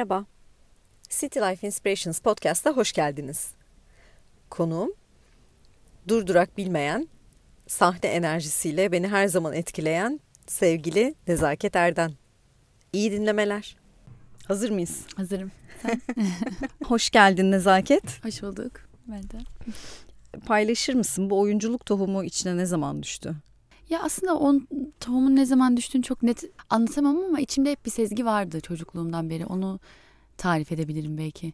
[0.00, 0.24] Merhaba.
[1.10, 3.50] City Life Inspirations Podcast'a hoş geldiniz.
[4.50, 4.92] Konuğum
[6.08, 7.08] durdurak bilmeyen,
[7.66, 12.12] sahne enerjisiyle beni her zaman etkileyen sevgili Nezaket Erden.
[12.92, 13.76] İyi dinlemeler.
[14.48, 15.06] Hazır mıyız?
[15.16, 15.50] Hazırım.
[16.84, 18.24] Hoş geldin Nezaket.
[18.24, 18.72] Hoş bulduk.
[19.06, 19.38] Ben de.
[20.46, 23.34] Paylaşır mısın bu oyunculuk tohumu içine ne zaman düştü?
[23.90, 24.54] Ya aslında o
[25.00, 29.46] tohumun ne zaman düştüğünü çok net anlatamam ama içimde hep bir sezgi vardı çocukluğumdan beri.
[29.46, 29.80] Onu
[30.36, 31.52] tarif edebilirim belki.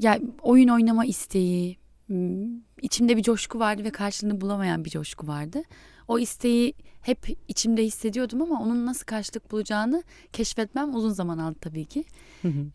[0.00, 5.62] Ya oyun oynama isteği, hmm, içimde bir coşku vardı ve karşılığını bulamayan bir coşku vardı.
[6.08, 10.02] O isteği hep içimde hissediyordum ama onun nasıl karşılık bulacağını
[10.32, 12.04] keşfetmem uzun zaman aldı tabii ki.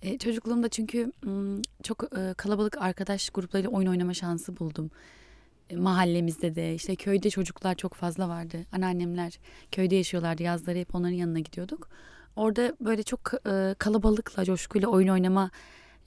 [0.01, 4.91] E, çocukluğumda çünkü hmm, çok e, kalabalık arkadaş gruplarıyla oyun oynama şansı buldum.
[5.75, 8.57] Mahallemizde de işte köyde çocuklar çok fazla vardı.
[8.71, 9.39] Anneannemler
[9.71, 10.43] köyde yaşıyorlardı.
[10.43, 11.89] Yazları hep onların yanına gidiyorduk.
[12.35, 15.51] Orada böyle çok e, kalabalıkla, coşkuyla oyun oynama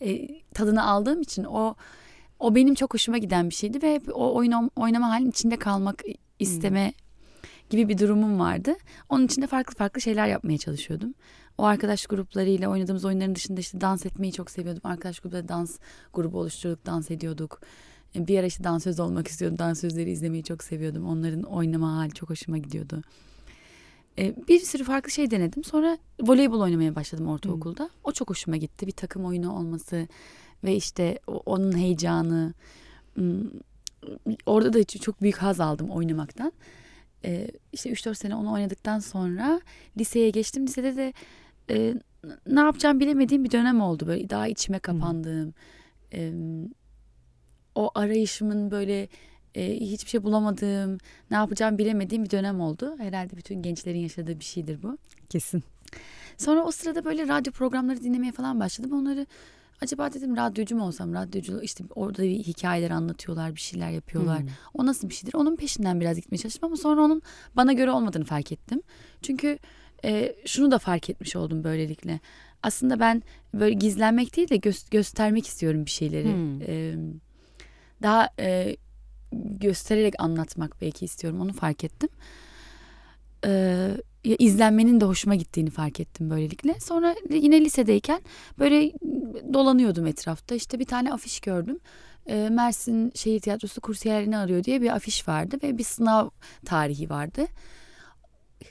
[0.00, 1.75] e, tadını aldığım için o
[2.39, 6.03] o benim çok hoşuma giden bir şeydi ve hep o oyun oynama halinin içinde kalmak
[6.39, 6.92] isteme
[7.70, 8.75] gibi bir durumum vardı.
[9.09, 11.15] Onun için de farklı farklı şeyler yapmaya çalışıyordum.
[11.59, 14.83] O arkadaş gruplarıyla oynadığımız oyunların dışında işte dans etmeyi çok seviyordum.
[14.84, 15.78] Arkadaş grupları dans
[16.12, 17.61] grubu oluşturduk, dans ediyorduk.
[18.15, 19.59] Bir ara işte dansöz olmak istiyordum.
[19.59, 21.07] Dansözleri izlemeyi çok seviyordum.
[21.07, 23.03] Onların oynama hali çok hoşuma gidiyordu.
[24.19, 25.65] E, Bir sürü farklı şey denedim.
[25.65, 27.91] Sonra voleybol oynamaya başladım ortaokulda.
[28.05, 28.87] O çok hoşuma gitti.
[28.87, 30.09] Bir takım oyunu olması
[30.65, 32.55] ve işte onun heyecanı.
[33.15, 33.41] Hmm,
[34.47, 36.53] Orada da çok büyük haz aldım oynamaktan.
[37.25, 39.61] E, işte 3-4 sene onu oynadıktan sonra
[39.99, 40.67] liseye geçtim.
[40.67, 41.13] Lisede de
[41.71, 41.95] e,
[42.47, 44.07] ne yapacağım bilemediğim bir dönem oldu.
[44.07, 45.55] Böyle daha içime kapandığım.
[46.15, 46.33] e,
[47.75, 49.09] o arayışımın böyle
[49.55, 50.98] e, hiçbir şey bulamadığım,
[51.31, 52.95] ne yapacağım bilemediğim bir dönem oldu.
[52.98, 54.98] Herhalde bütün gençlerin yaşadığı bir şeydir bu.
[55.28, 55.62] Kesin.
[56.38, 58.93] Sonra o sırada böyle radyo programları dinlemeye falan başladım.
[58.93, 59.27] Onları
[59.81, 61.15] acaba dedim radyocu mu olsam?
[61.15, 64.41] Radyocu işte orada bir hikayeler anlatıyorlar, bir şeyler yapıyorlar.
[64.41, 64.49] Hmm.
[64.75, 65.34] O nasıl bir şeydir?
[65.34, 67.22] Onun peşinden biraz gitmeye çalıştım ama sonra onun
[67.56, 68.83] bana göre olmadığını fark ettim.
[69.22, 69.59] Çünkü
[70.04, 72.21] e, şunu da fark etmiş oldum böylelikle.
[72.62, 73.22] Aslında ben
[73.54, 76.34] böyle gizlenmek değil de gö- göstermek istiyorum bir şeyleri.
[76.34, 76.62] Hmm.
[76.62, 76.94] E,
[78.03, 78.77] daha e,
[79.33, 81.41] göstererek anlatmak belki istiyorum.
[81.41, 82.09] Onu fark ettim.
[83.47, 83.51] E,
[84.25, 86.81] ya izlenmenin de hoşuma gittiğini fark ettim böylelikle.
[86.81, 88.21] Sonra yine lisedeyken
[88.59, 88.93] böyle
[89.55, 90.55] dolanıyordum etrafta.
[90.55, 91.79] İşte bir tane afiş gördüm.
[92.27, 96.29] E, Mersin Şehir Tiyatrosu kursiyerlerini arıyor diye bir afiş vardı ve bir sınav
[96.65, 97.47] tarihi vardı.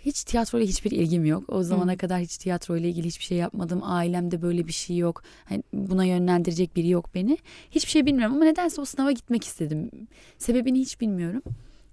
[0.05, 1.43] Hiç tiyatroyla hiçbir ilgim yok.
[1.47, 1.97] O zamana Hı.
[1.97, 3.79] kadar hiç tiyatroyla ilgili hiçbir şey yapmadım.
[3.83, 5.23] Ailemde böyle bir şey yok.
[5.45, 7.37] Hani buna yönlendirecek biri yok beni.
[7.71, 9.91] Hiçbir şey bilmiyorum ama nedense o sınava gitmek istedim.
[10.37, 11.41] Sebebini hiç bilmiyorum.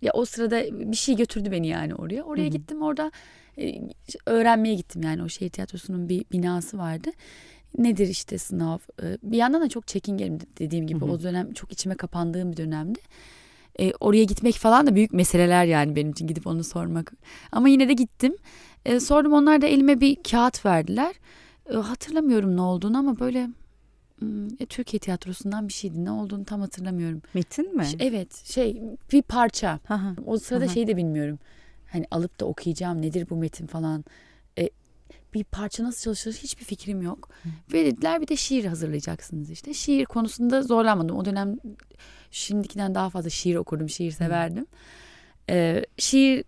[0.02, 2.22] Ya o sırada bir şey götürdü beni yani oraya.
[2.22, 2.50] Oraya Hı hı.
[2.50, 3.10] gittim orada
[3.58, 3.80] e,
[4.26, 7.10] öğrenmeye gittim yani o şehir tiyatrosunun bir binası vardı.
[7.78, 8.78] Nedir işte sınav?
[9.02, 11.10] E, Bir yandan da çok çekingenim dediğim gibi Hı hı.
[11.10, 12.98] o dönem çok içime kapandığım bir dönemdi.
[13.80, 17.12] E, oraya gitmek falan da büyük meseleler yani benim için gidip onu sormak.
[17.52, 18.36] Ama yine de gittim.
[18.84, 21.14] E, sordum onlar da elime bir kağıt verdiler.
[21.70, 23.48] E, hatırlamıyorum ne olduğunu ama böyle
[24.60, 26.04] e, Türkiye tiyatrosundan bir şeydi.
[26.04, 27.22] Ne olduğunu tam hatırlamıyorum.
[27.34, 27.86] Metin mi?
[27.98, 29.80] Evet şey bir parça.
[30.26, 31.38] O sırada şeyi de bilmiyorum.
[31.92, 34.04] Hani alıp da okuyacağım nedir bu metin falan.
[34.58, 34.70] E,
[35.34, 37.28] bir parça nasıl çalışır hiçbir fikrim yok.
[37.72, 39.74] Ve dediler bir de şiir hazırlayacaksınız işte.
[39.74, 41.16] Şiir konusunda zorlanmadım.
[41.16, 41.56] O dönem
[42.30, 44.66] şimdikinden daha fazla şiir okurdum, şiir severdim.
[45.50, 46.44] E, şiir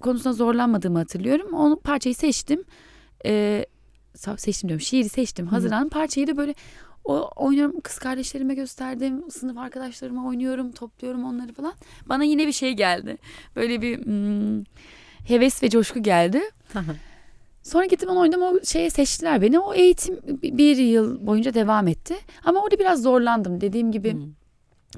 [0.00, 1.52] konusunda zorlanmadığımı hatırlıyorum.
[1.54, 2.64] Onu parçayı seçtim.
[3.26, 3.66] E,
[4.16, 4.84] sa- seçtim diyorum.
[4.84, 5.46] Şiiri seçtim.
[5.46, 5.88] Hazırlandım.
[5.88, 6.54] Parçayı da böyle
[7.04, 9.30] o oynuyorum kız kardeşlerime gösterdim.
[9.30, 11.72] Sınıf arkadaşlarıma oynuyorum, topluyorum onları falan.
[12.06, 13.18] Bana yine bir şey geldi.
[13.56, 14.64] Böyle bir hmm,
[15.24, 16.42] heves ve coşku geldi.
[17.62, 19.58] Sonra gittim onu oynadım o şeye seçtiler beni.
[19.58, 22.14] O eğitim bi- bir yıl boyunca devam etti.
[22.44, 23.60] Ama orada biraz zorlandım.
[23.60, 24.18] Dediğim gibi Hı.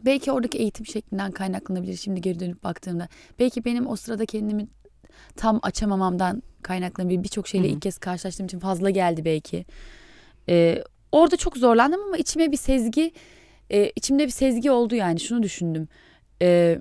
[0.04, 3.08] Belki oradaki eğitim şeklinden kaynaklanabilir şimdi geri dönüp baktığımda.
[3.38, 4.66] Belki benim o sırada kendimi
[5.36, 7.22] tam açamamamdan kaynaklanabilir.
[7.22, 7.74] Birçok şeyle Hı hı.
[7.74, 9.64] ilk kez karşılaştığım için fazla geldi belki.
[10.48, 13.12] Ee, orada çok zorlandım ama içime bir sezgi,
[13.70, 15.88] e, içimde bir sezgi oldu yani şunu düşündüm.
[16.42, 16.80] Ee,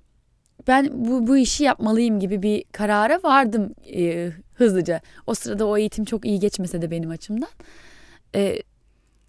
[0.68, 5.02] ben bu, bu işi yapmalıyım gibi bir karara vardım e, hızlıca.
[5.28, 7.50] O sırada o eğitim çok iyi geçmese de benim açımdan.
[8.36, 8.62] Ee,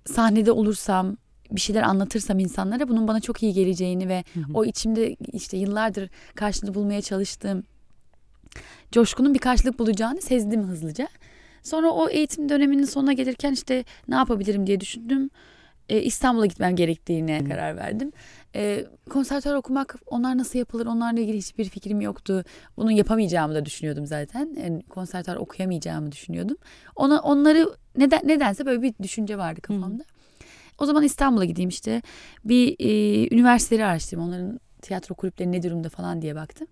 [0.04, 1.16] sahnede olursam,
[1.50, 4.44] bir şeyler anlatırsam insanlara bunun bana çok iyi geleceğini ve Hı hı.
[4.54, 7.62] o içimde işte yıllardır karşılığını bulmaya çalıştığım
[8.92, 11.08] coşkunun bir karşılık bulacağını sezdim hızlıca.
[11.62, 15.30] Sonra o eğitim döneminin sonuna gelirken işte ne yapabilirim diye düşündüm.
[15.88, 18.12] Ee, İstanbul'a gitmem gerektiğine karar verdim.
[18.54, 22.44] E, konservatuar okumak onlar nasıl yapılır onlarla ilgili hiçbir fikrim yoktu.
[22.76, 24.56] Bunu yapamayacağımı da düşünüyordum zaten.
[24.62, 26.56] Yani konservatuar okuyamayacağımı düşünüyordum.
[26.96, 30.02] Ona onları neden nedense böyle bir düşünce vardı kafamda.
[30.02, 30.15] Hı.
[30.78, 32.02] O zaman İstanbul'a gideyim işte.
[32.44, 34.24] Bir e, üniversiteleri araştırdım.
[34.24, 36.68] Onların tiyatro kulüpleri ne durumda falan diye baktım.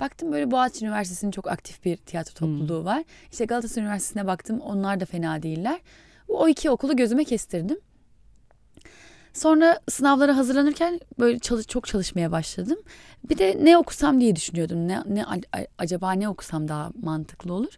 [0.00, 2.84] Baktım böyle Boğaziçi Üniversitesi'nin çok aktif bir tiyatro topluluğu hmm.
[2.84, 3.04] var.
[3.32, 4.60] İşte Galatasaray Üniversitesi'ne baktım.
[4.60, 5.80] Onlar da fena değiller.
[6.28, 7.78] O iki okulu gözüme kestirdim.
[9.32, 12.78] Sonra sınavlara hazırlanırken böyle çalış, çok çalışmaya başladım.
[13.28, 14.88] Bir de ne okusam diye düşünüyordum.
[14.88, 15.24] Ne, ne
[15.78, 17.72] acaba ne okusam daha mantıklı olur.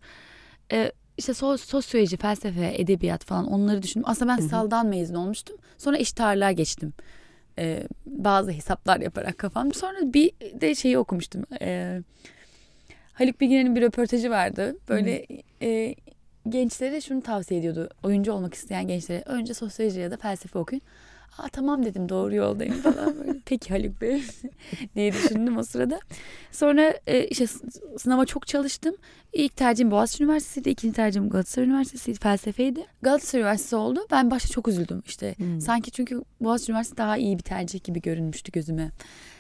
[0.73, 4.09] Ee, işte so, sosyoloji, felsefe, edebiyat falan onları düşündüm.
[4.09, 5.57] Aslında ben saldan mezun olmuştum.
[5.79, 6.93] Sonra eşit ağırlığa geçtim.
[7.59, 9.75] Ee, bazı hesaplar yaparak kafamda.
[9.75, 11.45] Sonra bir de şeyi okumuştum.
[11.61, 12.03] Ee,
[13.13, 14.77] Haluk Bilginer'in bir röportajı vardı.
[14.89, 15.27] Böyle
[15.63, 15.95] e,
[16.49, 17.89] gençlere şunu tavsiye ediyordu.
[18.03, 20.83] Oyuncu olmak isteyen gençlere önce sosyoloji ya da felsefe okuyun.
[21.39, 23.39] Aa, tamam dedim doğru yoldayım falan böyle.
[23.47, 24.23] Peki Haluk Bey
[24.95, 26.01] diye düşündüm o sırada.
[26.53, 27.47] Sonra e, işte
[27.99, 28.97] sınava çok çalıştım.
[29.33, 30.71] İlk tercihim Boğaziçi Üniversitesi'ydi.
[30.71, 32.19] ikinci tercihim Galatasaray Üniversitesi'ydi.
[32.19, 32.87] Felsefeydi.
[33.03, 34.01] Galatasaray Üniversitesi oldu.
[34.11, 35.35] Ben başta çok üzüldüm işte.
[35.37, 35.61] Hmm.
[35.61, 38.91] Sanki çünkü Boğaziçi Üniversitesi daha iyi bir tercih gibi görünmüştü gözüme.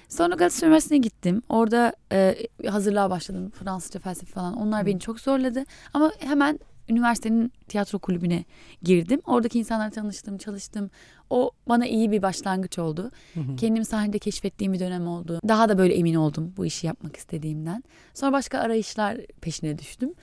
[0.09, 1.43] Sonra Galatasaray Üniversitesi'ne gittim.
[1.49, 2.37] Orada e,
[2.67, 3.51] hazırlığa başladım.
[3.51, 4.57] Fransızca, felsefe falan.
[4.57, 4.87] Onlar hmm.
[4.87, 5.65] beni çok zorladı.
[5.95, 6.59] Ama hemen
[6.89, 8.45] üniversitenin tiyatro kulübüne
[8.83, 9.21] girdim.
[9.27, 10.91] Oradaki insanlarla tanıştım, çalıştım.
[11.31, 13.11] O bana iyi bir başlangıç oldu.
[13.35, 13.57] Hı hı.
[13.57, 15.41] Kendimi sahnede keşfettiğim bir dönem oldu.
[15.49, 17.85] Daha da böyle emin oldum bu işi yapmak istediğimden.
[18.15, 20.15] Sonra başka arayışlar peşine düştüm.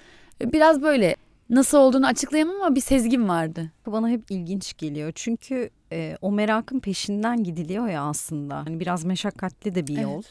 [0.41, 1.15] Biraz böyle
[1.50, 3.71] nasıl olduğunu açıklayamam ama bir sezgim vardı.
[3.88, 5.12] Bana hep ilginç geliyor.
[5.15, 8.63] Çünkü e, o merakın peşinden gidiliyor ya aslında.
[8.67, 10.23] Yani biraz meşakkatli de bir yol.
[10.23, 10.25] Evet.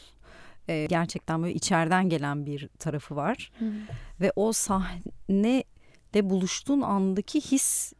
[0.67, 3.51] E, gerçekten böyle içeriden gelen bir tarafı var.
[3.59, 3.65] Hı.
[4.21, 5.63] Ve o sahne
[6.15, 7.93] de buluştuğun andaki his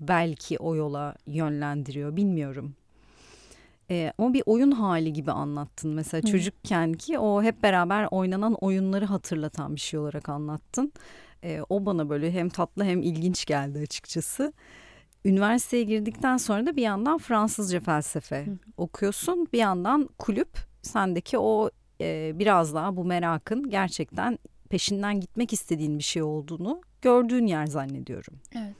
[0.00, 2.74] belki o yola yönlendiriyor bilmiyorum.
[3.90, 6.26] Ee, ama bir oyun hali gibi anlattın mesela Hı.
[6.26, 10.92] çocukken ki o hep beraber oynanan oyunları hatırlatan bir şey olarak anlattın.
[11.44, 14.52] Ee, o bana böyle hem tatlı hem ilginç geldi açıkçası.
[15.24, 18.50] Üniversiteye girdikten sonra da bir yandan Fransızca felsefe Hı.
[18.76, 19.48] okuyorsun.
[19.52, 21.70] Bir yandan kulüp sendeki o
[22.00, 28.34] e, biraz daha bu merakın gerçekten peşinden gitmek istediğin bir şey olduğunu gördüğün yer zannediyorum.
[28.56, 28.74] Evet.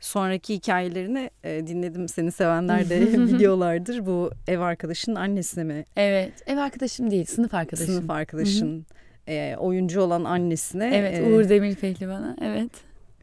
[0.00, 2.08] Sonraki hikayelerini e, dinledim.
[2.08, 4.06] Seni sevenler de biliyorlardır.
[4.06, 5.84] Bu ev arkadaşının annesine mi?
[5.96, 6.32] Evet.
[6.46, 7.24] Ev arkadaşım değil.
[7.24, 7.94] Sınıf arkadaşım.
[7.94, 8.86] Sınıf arkadaşın.
[9.28, 10.90] e, oyuncu olan annesine.
[10.94, 11.18] Evet.
[11.18, 12.36] E, Uğur Demir Pehlivan'a.
[12.40, 12.70] Evet.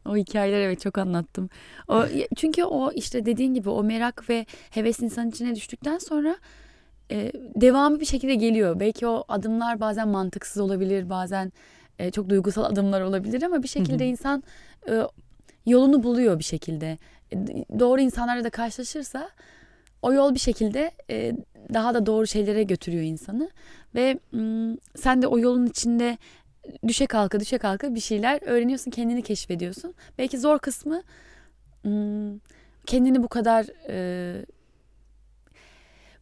[0.08, 1.48] O hikayeler evet çok anlattım.
[1.88, 2.04] O
[2.36, 6.36] çünkü o işte dediğin gibi o merak ve heves insan içine düştükten sonra
[7.10, 8.80] e, devamı bir şekilde geliyor.
[8.80, 11.52] Belki o adımlar bazen mantıksız olabilir, bazen
[11.98, 14.42] e, çok duygusal adımlar olabilir ama bir şekilde insan
[14.88, 15.02] e,
[15.66, 16.98] yolunu buluyor bir şekilde.
[17.32, 17.36] E,
[17.78, 19.30] doğru insanlarla da karşılaşırsa
[20.02, 21.32] o yol bir şekilde e,
[21.74, 23.50] daha da doğru şeylere götürüyor insanı.
[23.94, 26.18] Ve m, sen de o yolun içinde
[26.88, 29.94] düşe kalka düşe kalka bir şeyler öğreniyorsun kendini keşfediyorsun.
[30.18, 31.02] Belki zor kısmı
[31.84, 32.32] m,
[32.86, 34.46] kendini bu kadar e,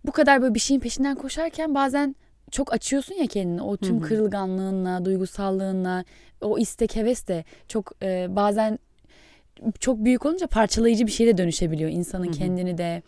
[0.04, 2.16] bu kadar böyle bir şeyin peşinden koşarken bazen
[2.52, 4.08] çok açıyorsun ya kendini o tüm Hı-hı.
[4.08, 6.04] kırılganlığınla, duygusallığınla,
[6.40, 8.78] o istek heves de çok e, bazen
[9.80, 11.90] çok büyük olunca parçalayıcı bir şeye de dönüşebiliyor.
[11.90, 12.32] İnsanın Hı-hı.
[12.32, 13.02] kendini de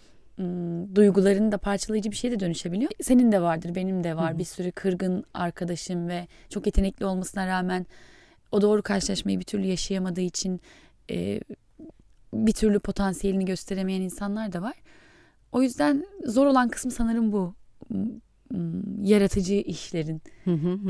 [0.95, 2.91] duygularını da parçalayıcı bir şeye de dönüşebiliyor.
[3.03, 4.31] Senin de vardır, benim de var.
[4.31, 4.39] Hı-hı.
[4.39, 7.87] Bir sürü kırgın arkadaşım ve çok yetenekli olmasına rağmen
[8.53, 10.61] o doğru karşılaşmayı bir türlü yaşayamadığı için
[11.11, 11.41] e,
[12.35, 14.75] bir türlü potansiyelini gösteremeyen insanlar da var.
[15.53, 17.55] O yüzden zor olan kısmı sanırım bu
[19.03, 20.23] yaratıcı işlerin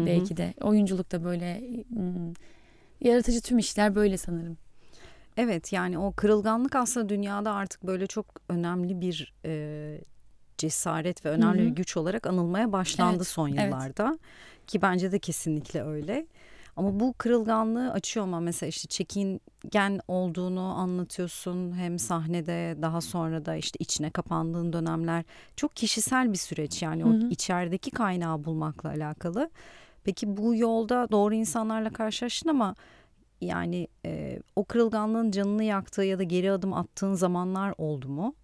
[0.06, 1.64] belki de oyunculukta böyle
[3.00, 4.56] yaratıcı tüm işler böyle sanırım.
[5.36, 10.00] Evet yani o kırılganlık aslında dünyada artık böyle çok önemli bir e,
[10.58, 11.70] cesaret ve önemli Hı-hı.
[11.70, 14.08] bir güç olarak anılmaya başlandı evet, son yıllarda.
[14.08, 14.66] Evet.
[14.66, 16.26] Ki bence de kesinlikle öyle.
[16.76, 23.56] Ama bu kırılganlığı açıyor ama mesela işte çekingen olduğunu anlatıyorsun hem sahnede daha sonra da
[23.56, 25.24] işte içine kapandığın dönemler
[25.56, 27.28] çok kişisel bir süreç yani o hı hı.
[27.30, 29.50] içerideki kaynağı bulmakla alakalı.
[30.04, 32.74] Peki bu yolda doğru insanlarla karşılaştın ama
[33.40, 38.34] yani e, o kırılganlığın canını yaktığı ya da geri adım attığın zamanlar oldu mu?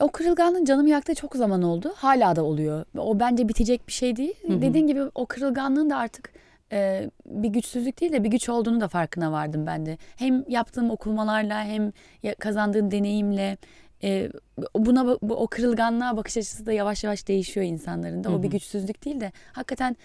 [0.00, 1.92] O kırılganlığın canımı yaktığı çok zaman oldu.
[1.96, 2.84] Hala da oluyor.
[2.98, 4.34] O bence bitecek bir şey değil.
[4.46, 4.62] Hı hı.
[4.62, 6.32] Dediğin gibi o kırılganlığın da artık
[6.72, 9.98] e, bir güçsüzlük değil de bir güç olduğunu da farkına vardım ben de.
[10.16, 11.92] Hem yaptığım okumalarla hem
[12.38, 13.56] kazandığım deneyimle
[14.02, 14.30] e,
[14.76, 18.30] buna o kırılganlığa bakış açısı da yavaş yavaş değişiyor insanların da.
[18.30, 19.96] O bir güçsüzlük değil de hakikaten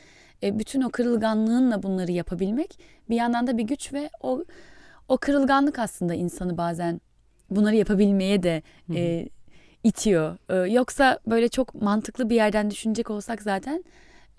[0.43, 2.79] e, bütün o kırılganlığınla bunları yapabilmek
[3.09, 4.43] bir yandan da bir güç ve o
[5.07, 7.01] o kırılganlık aslında insanı bazen
[7.49, 8.63] bunları yapabilmeye de
[8.95, 9.29] e,
[9.83, 10.37] itiyor.
[10.49, 13.83] Ee, yoksa böyle çok mantıklı bir yerden düşünecek olsak zaten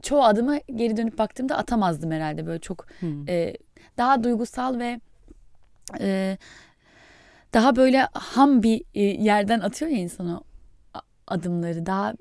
[0.02, 3.28] çoğu adımı geri dönüp baktığımda atamazdım herhalde böyle çok Hmm.
[3.28, 3.54] e,
[3.98, 5.00] daha duygusal ve
[6.00, 6.38] e,
[7.54, 10.42] daha böyle ham bir e, yerden atıyor ya insan o
[10.94, 12.14] a- adımları daha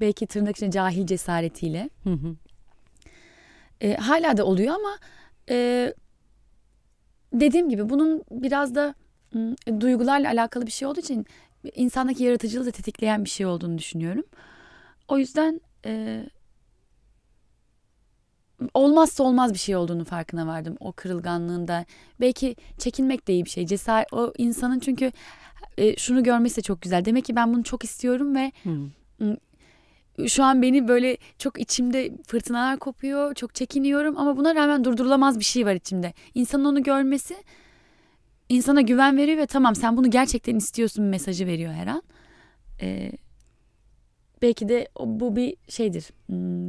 [0.00, 1.90] belki tırnak içinde cahil cesaretiyle.
[2.04, 2.36] Hı hı.
[3.80, 4.98] E, hala da oluyor ama
[5.50, 5.94] e,
[7.32, 8.94] dediğim gibi bunun biraz da
[9.34, 11.26] m, duygularla alakalı bir şey olduğu için
[11.74, 14.24] insandaki yaratıcılığı da tetikleyen bir şey olduğunu düşünüyorum.
[15.08, 16.24] O yüzden e,
[18.74, 21.84] olmazsa olmaz bir şey olduğunu farkına vardım o kırılganlığında.
[22.20, 23.66] Belki çekinmek de iyi bir şey.
[23.66, 25.12] Cesaret o insanın çünkü
[25.78, 27.04] e, şunu görmesi de çok güzel.
[27.04, 29.36] Demek ki ben bunu çok istiyorum ve Hı.
[30.28, 35.44] şu an beni böyle çok içimde fırtınalar kopuyor, çok çekiniyorum ama buna rağmen durdurulamaz bir
[35.44, 36.12] şey var içimde.
[36.34, 37.36] İnsanın onu görmesi
[38.48, 42.02] insana güven veriyor ve tamam sen bunu gerçekten istiyorsun mesajı veriyor her an.
[42.80, 43.12] Ee,
[44.42, 46.68] belki de bu bir şeydir, hmm,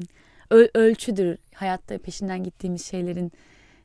[0.76, 3.32] ölçüdür hayatta peşinden gittiğimiz şeylerin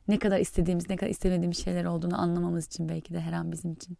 [0.07, 3.73] ne kadar istediğimiz, ne kadar istemediğimiz şeyler olduğunu anlamamız için belki de her an bizim
[3.73, 3.97] için.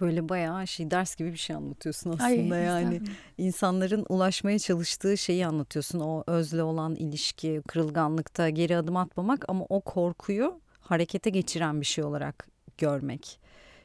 [0.00, 3.00] Böyle bayağı şey ders gibi bir şey anlatıyorsun aslında Ay, yani.
[3.38, 6.00] insanların ulaşmaya çalıştığı şeyi anlatıyorsun.
[6.00, 12.04] O özle olan ilişki, kırılganlıkta geri adım atmamak ama o korkuyu harekete geçiren bir şey
[12.04, 13.38] olarak görmek.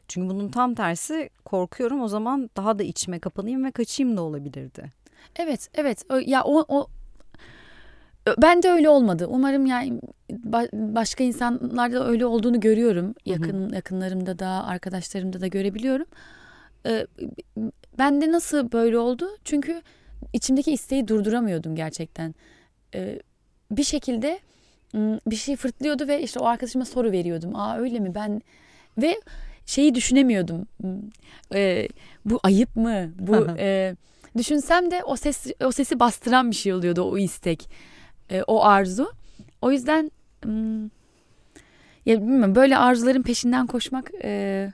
[0.08, 4.92] Çünkü bunun tam tersi korkuyorum o zaman daha da içime kapanayım ve kaçayım da olabilirdi.
[5.36, 6.06] Evet, evet.
[6.26, 6.88] Ya o, o
[8.38, 9.28] ben de öyle olmadı.
[9.30, 10.02] Umarım yani
[10.32, 13.16] ba- başka insanlarda öyle olduğunu görüyorum.
[13.26, 16.06] Yakın yakınlarımda da, arkadaşlarımda da görebiliyorum.
[16.86, 17.08] Ee,
[17.98, 19.30] ben de nasıl böyle oldu?
[19.46, 19.82] Çünkü
[20.34, 22.36] içimdeki isteği durduramıyordum gerçekten.
[22.96, 23.20] Ee,
[23.72, 24.40] bir şekilde
[25.28, 27.56] bir şey fırtlıyordu ve işte o arkadaşıma soru veriyordum.
[27.56, 28.16] Aa öyle mi?
[28.16, 28.42] Ben
[28.98, 29.22] ve
[29.66, 30.68] şeyi düşünemiyordum.
[31.54, 31.88] E,
[32.26, 33.12] bu ayıp mı?
[33.20, 33.96] Bu e,
[34.38, 37.70] düşünsem de o ses o sesi bastıran bir şey oluyordu o istek.
[38.30, 39.12] e, o arzu.
[39.62, 40.12] O yüzden
[42.06, 44.72] ya bilmiyorum böyle arzuların peşinden koşmak e,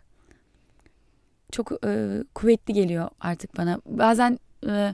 [1.52, 3.82] çok e, kuvvetli geliyor artık bana.
[3.86, 4.94] Bazen e,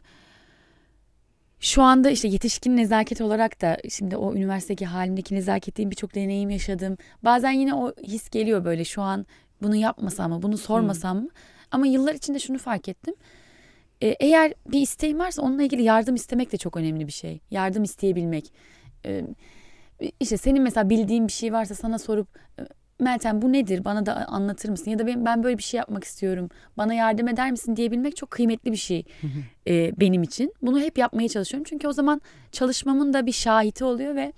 [1.59, 6.97] şu anda işte yetişkin nezaket olarak da şimdi o üniversitedeki halimdeki nezaketliğin birçok deneyim yaşadım.
[7.23, 9.25] Bazen yine o his geliyor böyle şu an
[9.61, 11.29] bunu yapmasam mı, bunu sormasam mı?
[11.71, 13.15] Ama yıllar içinde şunu fark ettim.
[14.01, 17.39] E, eğer bir isteğim varsa onunla ilgili yardım istemek de çok önemli bir şey.
[17.51, 18.53] Yardım isteyebilmek.
[19.05, 19.23] E,
[20.19, 22.27] işte senin mesela bildiğin bir şey varsa sana sorup
[22.59, 22.63] e,
[22.99, 24.91] Meltem bu nedir bana da anlatır mısın?
[24.91, 26.49] Ya da ben, ben böyle bir şey yapmak istiyorum.
[26.77, 29.03] Bana yardım eder misin diyebilmek çok kıymetli bir şey
[29.67, 30.53] e, benim için.
[30.61, 31.65] Bunu hep yapmaya çalışıyorum.
[31.69, 34.33] Çünkü o zaman çalışmamın da bir şahiti oluyor ve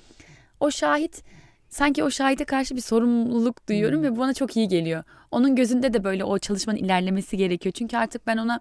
[0.60, 1.24] o şahit
[1.70, 5.04] sanki o şahide karşı bir sorumluluk duyuyorum ve bu bana çok iyi geliyor.
[5.32, 7.74] Onun gözünde de böyle o çalışmanın ilerlemesi gerekiyor.
[7.74, 8.60] Çünkü artık ben ona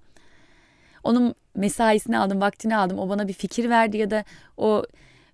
[1.05, 2.99] onun mesaisini aldım, vaktini aldım.
[2.99, 4.25] O bana bir fikir verdi ya da
[4.57, 4.85] o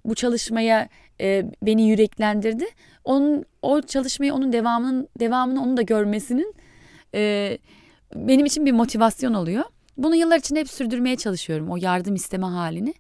[0.05, 0.89] bu çalışmaya
[1.21, 2.67] e, beni yüreklendirdi.
[3.07, 6.55] Onun o çalışmayı onun devamının devamını onun da görmesinin
[7.15, 7.59] e,
[8.15, 9.65] benim için bir motivasyon oluyor.
[9.97, 12.95] Bunu yıllar içinde hep sürdürmeye çalışıyorum o yardım isteme halini.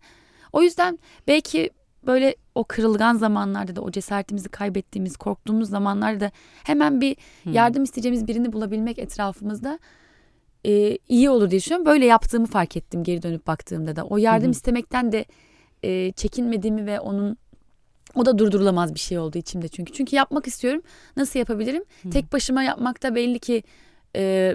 [0.52, 0.98] O yüzden
[1.28, 1.70] belki
[2.06, 6.30] böyle o kırılgan zamanlarda da o cesaretimizi kaybettiğimiz, korktuğumuz zamanlarda da
[6.64, 9.78] hemen bir yardım isteyeceğimiz birini bulabilmek etrafımızda
[10.64, 11.86] e, iyi olur diye düşünüyorum.
[11.86, 14.04] Böyle yaptığımı fark ettim geri dönüp baktığımda da.
[14.04, 15.24] O yardım istemekten de
[15.82, 17.38] e, çekinmediğimi ve onun
[18.16, 19.92] o da durdurulamaz bir şey oldu içimde çünkü.
[19.92, 20.82] Çünkü yapmak istiyorum.
[21.16, 21.84] Nasıl yapabilirim?
[22.10, 23.62] Tek başıma yapmakta belli ki
[24.16, 24.54] e,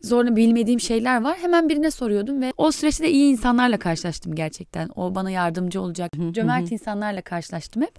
[0.00, 1.38] zorla bilmediğim şeyler var.
[1.38, 4.88] Hemen birine soruyordum ve o süreçte de iyi insanlarla karşılaştım gerçekten.
[4.96, 6.12] O bana yardımcı olacak.
[6.32, 7.98] Cömert insanlarla karşılaştım hep.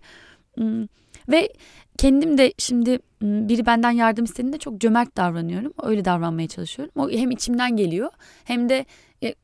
[0.57, 0.87] Hmm,
[1.29, 1.49] Ve
[1.97, 5.73] kendim de şimdi hmm, biri benden yardım istediğinde çok cömert davranıyorum.
[5.83, 6.93] Öyle davranmaya çalışıyorum.
[6.97, 8.09] O hem içimden geliyor
[8.43, 8.85] hem de
[9.23, 9.35] e,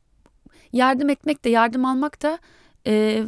[0.73, 2.39] yardım etmek de yardım almak da
[2.87, 3.23] e,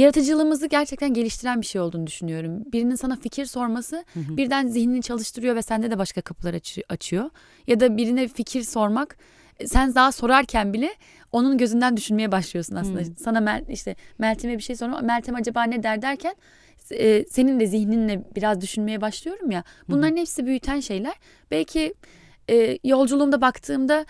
[0.00, 2.62] yaratıcılığımızı gerçekten geliştiren bir şey olduğunu düşünüyorum.
[2.72, 4.04] Birinin sana fikir sorması
[4.36, 7.30] birden zihnini çalıştırıyor ve sende de başka kapılar açı- açıyor.
[7.66, 9.16] Ya da birine fikir sormak
[9.60, 10.90] e, sen daha sorarken bile
[11.32, 12.98] onun gözünden düşünmeye başlıyorsun aslında.
[13.18, 15.00] Sana Mel, işte Meltem'e bir şey sorma.
[15.00, 16.34] Meltem acaba ne der derken
[16.90, 19.64] e, senin de zihninle biraz düşünmeye başlıyorum ya.
[19.88, 21.14] Bunların hepsi büyüten şeyler.
[21.50, 21.94] Belki
[22.50, 24.06] e, yolculuğumda baktığımda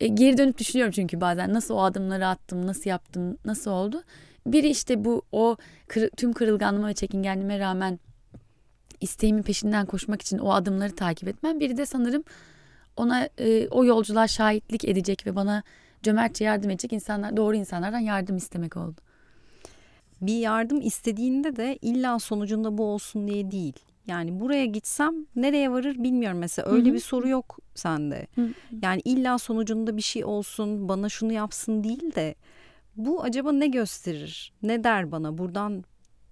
[0.00, 4.02] e, geri dönüp düşünüyorum çünkü bazen nasıl o adımları attım, nasıl yaptım, nasıl oldu.
[4.46, 5.56] Biri işte bu o
[5.88, 7.98] kır- tüm kırılganlığıma ve çekingenliğime rağmen
[9.00, 11.60] isteğimin peşinden koşmak için o adımları takip etmem.
[11.60, 12.24] Biri de sanırım
[12.96, 15.62] ona e, o yolculuğa şahitlik edecek ve bana
[16.02, 19.00] cömertçe yardım edecek insanlar, doğru insanlardan yardım istemek oldu.
[20.20, 23.74] Bir yardım istediğinde de illa sonucunda bu olsun diye değil.
[24.06, 26.68] Yani buraya gitsem nereye varır bilmiyorum mesela.
[26.68, 26.94] Öyle Hı hı.
[26.94, 28.26] bir soru yok sende.
[28.34, 28.48] Hı.
[28.82, 32.34] Yani illa sonucunda bir şey olsun, bana şunu yapsın değil de
[32.96, 34.52] bu acaba ne gösterir?
[34.62, 35.38] Ne der bana?
[35.38, 35.84] Buradan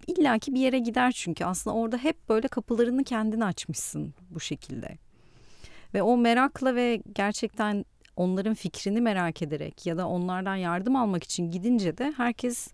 [0.06, 4.98] illaki bir yere gider çünkü aslında orada hep böyle kapılarını kendin açmışsın bu şekilde.
[5.94, 7.84] Ve o merakla ve gerçekten
[8.16, 12.68] onların fikrini merak ederek ya da onlardan yardım almak için gidince de herkes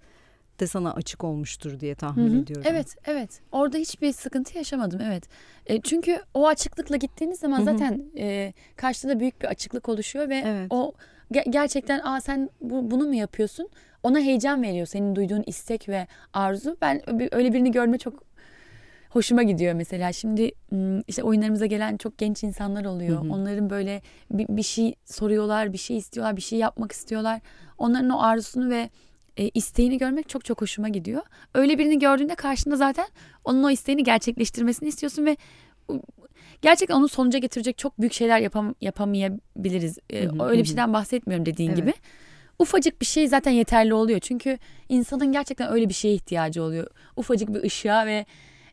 [0.60, 2.42] de sana açık olmuştur diye tahmin Hı hı.
[2.42, 2.66] ediyorum.
[2.70, 3.40] Evet, evet.
[3.52, 5.00] Orada hiçbir sıkıntı yaşamadım.
[5.00, 5.24] Evet.
[5.66, 7.64] E, çünkü o açıklıkla gittiğiniz zaman Hı hı.
[7.64, 10.66] zaten e, karşıda büyük bir açıklık oluşuyor ve Evet.
[10.70, 10.92] o
[11.32, 13.68] ge- gerçekten aa sen bu, bunu mu yapıyorsun?
[14.02, 16.76] Ona heyecan veriyor senin duyduğun istek ve arzu.
[16.80, 17.02] Ben
[17.34, 18.22] öyle birini görme çok
[19.10, 20.12] hoşuma gidiyor mesela.
[20.12, 20.52] Şimdi
[21.08, 23.24] işte oyunlarımıza gelen çok genç insanlar oluyor.
[23.24, 23.32] Hı hı.
[23.32, 27.40] Onların böyle bir, bir şey soruyorlar, bir şey istiyorlar, bir şey yapmak istiyorlar.
[27.78, 28.90] Onların o arzusunu ve
[29.36, 31.22] e, isteğini görmek çok çok hoşuma gidiyor.
[31.54, 33.06] Öyle birini gördüğünde karşında zaten
[33.44, 35.36] onun o isteğini gerçekleştirmesini istiyorsun ve
[36.64, 39.98] gerçekten onu sonuca getirecek çok büyük şeyler yapam yapamayabiliriz.
[40.10, 41.78] E, Hı hı, öyle bir şeyden bahsetmiyorum dediğin Evet.
[41.78, 41.94] gibi.
[42.58, 44.20] Ufacık bir şey zaten yeterli oluyor.
[44.20, 46.86] Çünkü insanın gerçekten öyle bir şeye ihtiyacı oluyor.
[47.16, 48.26] Ufacık bir ışığa ve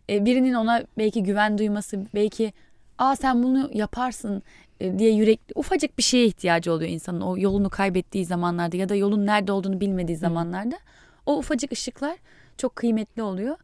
[0.09, 2.53] e, birinin ona belki güven duyması, belki
[2.97, 4.43] aa sen bunu yaparsın
[4.79, 8.95] e, diye yürekli ufacık bir şeye ihtiyacı oluyor insanın o yolunu kaybettiği zamanlarda ya da
[8.95, 10.75] yolun nerede olduğunu bilmediği zamanlarda.
[11.25, 12.17] O ufacık ışıklar
[12.57, 13.55] çok kıymetli oluyor.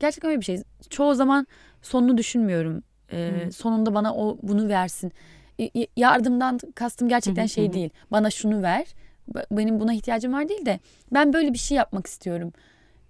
[0.00, 0.62] Gerçekten öyle bir şey.
[0.90, 1.46] Çoğu zaman
[1.82, 2.82] sonunu düşünmüyorum.
[3.12, 5.12] E, sonunda bana o bunu versin.
[5.58, 7.90] Y- Yardımdan kastım gerçekten şey değil.
[8.10, 8.86] Bana şunu ver.
[9.50, 10.80] Benim buna ihtiyacım var değil de
[11.12, 12.52] ben böyle bir şey yapmak istiyorum.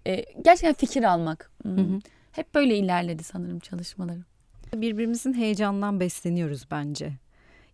[0.07, 1.50] E, gerçekten fikir almak.
[1.62, 2.00] Hmm.
[2.33, 4.25] Hep böyle ilerledi sanırım çalışmalarım.
[4.75, 7.12] Birbirimizin heyecandan besleniyoruz bence.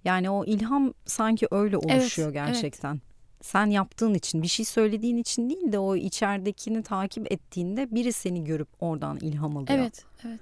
[0.05, 2.47] Yani o ilham sanki öyle oluşuyor evet.
[2.47, 3.01] gerçekten.
[3.41, 8.45] Sen yaptığın için, bir şey söylediğin için değil de o içeridekini takip ettiğinde biri seni
[8.45, 9.79] görüp oradan ilham alıyor.
[9.79, 10.41] Evet, evet.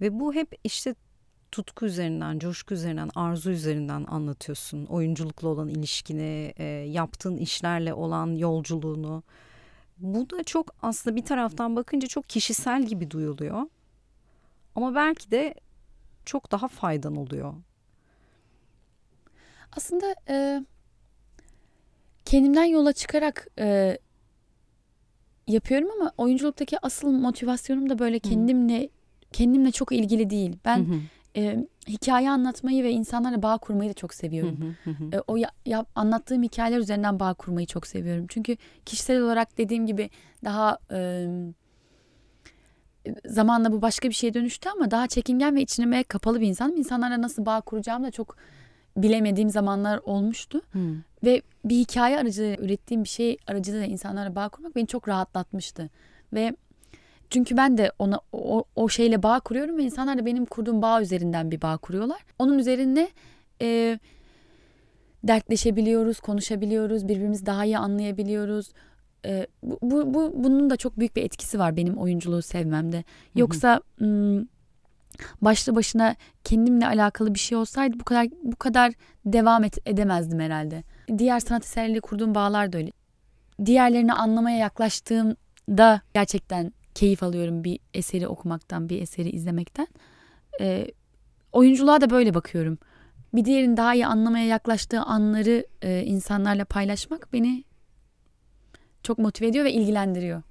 [0.00, 0.94] Ve bu hep işte
[1.52, 4.86] tutku üzerinden, coşku üzerinden, arzu üzerinden anlatıyorsun.
[4.86, 9.22] Oyunculukla olan ilişkini, e, yaptığın işlerle olan yolculuğunu.
[9.98, 13.62] Bu da çok aslında bir taraftan bakınca çok kişisel gibi duyuluyor.
[14.74, 15.54] Ama belki de
[16.24, 17.54] çok daha faydan oluyor.
[19.76, 20.64] Aslında e,
[22.24, 23.98] kendimden yola çıkarak e,
[25.48, 28.88] yapıyorum ama oyunculuktaki asıl motivasyonum da böyle kendimle
[29.32, 30.56] kendimle çok ilgili değil.
[30.64, 31.00] Ben Hı hı,
[31.36, 34.58] e, hikaye anlatmayı ve insanlarla bağ kurmayı da çok seviyorum.
[34.84, 35.16] hı, hı hı.
[35.16, 38.26] E, o ya, ya- anlattığım hikayeler üzerinden bağ kurmayı çok seviyorum.
[38.28, 40.10] Çünkü kişisel olarak dediğim gibi
[40.44, 41.26] daha e,
[43.26, 46.76] zamanla bu başka bir şeye dönüştü ama daha çekingen ve içine kapalı bir insanım.
[46.76, 48.36] İnsanlarla nasıl bağ kuracağımı da çok
[48.96, 50.60] bilemediğim zamanlar olmuştu.
[51.24, 55.90] Ve bir hikaye aracılığıyla ürettiğim bir şey aracılığıyla insanlarla bağ kurmak beni çok rahatlatmıştı.
[56.32, 56.56] Ve
[57.32, 61.02] çünkü ben de ona o, o şeyle bağ kuruyorum ve insanlar da benim kurduğum bağ
[61.02, 62.20] üzerinden bir bağ kuruyorlar.
[62.38, 63.08] Onun üzerine
[63.62, 63.98] e,
[65.24, 68.72] dertleşebiliyoruz, konuşabiliyoruz, birbirimizi daha iyi anlayabiliyoruz.
[69.26, 73.04] E, bu, bu, bu bunun da çok büyük bir etkisi var benim oyunculuğu sevmemde.
[73.34, 74.44] Yoksa m,
[75.42, 78.92] başlı başına kendimle alakalı bir şey olsaydı bu kadar bu kadar
[79.26, 80.82] devam et, edemezdim herhalde.
[81.18, 82.90] Diğer sanat eserleriyle kurduğum bağlar da öyle.
[83.64, 89.86] Diğerlerini anlamaya yaklaştığımda gerçekten keyif alıyorum bir eseri okumaktan, bir eseri izlemekten.
[90.60, 90.86] Ee,
[91.52, 92.78] oyunculuğa da böyle bakıyorum.
[93.34, 97.64] Bir diğerini daha iyi anlamaya yaklaştığı anları e, insanlarla paylaşmak beni
[99.02, 100.42] çok motive ediyor ve ilgilendiriyor.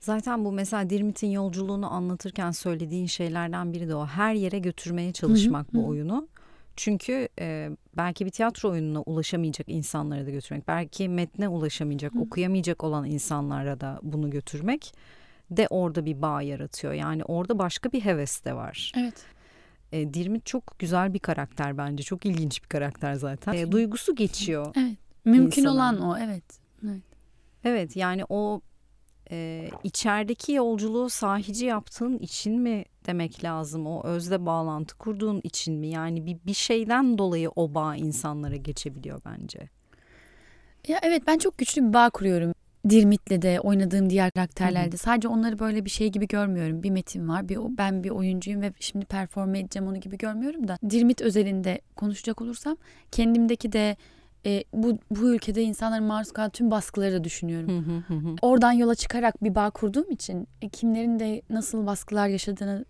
[0.00, 4.06] Zaten bu mesela Dirmit'in yolculuğunu anlatırken söylediğin şeylerden biri de o.
[4.06, 5.82] Her yere götürmeye çalışmak hı hı.
[5.82, 6.28] bu oyunu.
[6.76, 12.20] Çünkü e, belki bir tiyatro oyununa ulaşamayacak insanlara da götürmek, belki metne ulaşamayacak, Hı.
[12.20, 14.94] okuyamayacak olan insanlara da bunu götürmek
[15.50, 16.92] de orada bir bağ yaratıyor.
[16.92, 18.92] Yani orada başka bir heves de var.
[18.96, 19.24] Evet.
[19.92, 22.02] E, Dirmit çok güzel bir karakter bence.
[22.02, 23.52] Çok ilginç bir karakter zaten.
[23.52, 24.66] E, duygusu geçiyor.
[24.78, 24.96] Evet.
[25.24, 25.76] Mümkün İnsanın.
[25.76, 26.18] olan o.
[26.18, 26.44] Evet.
[26.84, 27.02] evet.
[27.64, 28.60] Evet yani o
[29.30, 33.86] e, içerideki yolculuğu sahici yaptığın için mi demek lazım?
[33.86, 35.88] O özle bağlantı kurduğun için mi?
[35.88, 39.58] Yani bir, bir şeyden dolayı o bağ insanlara geçebiliyor bence.
[40.88, 42.52] Ya evet ben çok güçlü bir bağ kuruyorum.
[42.88, 44.96] Dirmit'le de oynadığım diğer karakterlerde.
[44.96, 46.82] Sadece onları böyle bir şey gibi görmüyorum.
[46.82, 47.48] Bir metin var.
[47.48, 50.78] Bir, ben bir oyuncuyum ve şimdi performe edeceğim onu gibi görmüyorum da.
[50.90, 52.76] Dirmit özelinde konuşacak olursam
[53.12, 53.96] kendimdeki de
[54.46, 58.04] e, bu, bu ülkede insanların maruz kaldığı tüm baskıları da düşünüyorum.
[58.42, 62.84] Oradan yola çıkarak bir bağ kurduğum için e, kimlerin de nasıl baskılar yaşadığını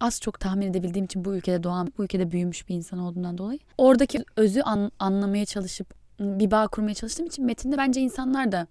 [0.00, 3.58] az çok tahmin edebildiğim için bu ülkede doğan, bu ülkede büyümüş bir insan olduğundan dolayı.
[3.78, 8.66] Oradaki özü an- anlamaya çalışıp bir bağ kurmaya çalıştığım için metinde bence insanlar da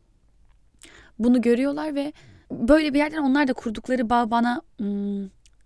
[1.20, 2.14] bunu görüyorlar ve
[2.52, 4.62] böyle bir yerden onlar da kurdukları bağ bana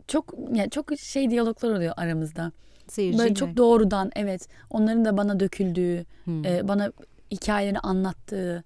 [0.08, 2.52] çok yani çok şey diyaloglar oluyor aramızda.
[2.88, 3.24] Seyirciyle.
[3.24, 4.48] Böyle çok doğrudan evet.
[4.70, 6.46] Onların da bana döküldüğü, Hmm.
[6.46, 6.92] e, bana
[7.32, 8.64] hikayelerini anlattığı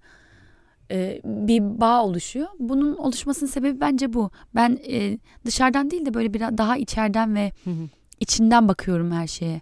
[0.90, 2.46] e, bir bağ oluşuyor.
[2.58, 4.30] Bunun oluşmasının sebebi bence bu.
[4.54, 7.88] Ben e, dışarıdan değil de böyle biraz daha içeriden ve Hı hı.
[8.20, 9.60] içinden bakıyorum her şeye.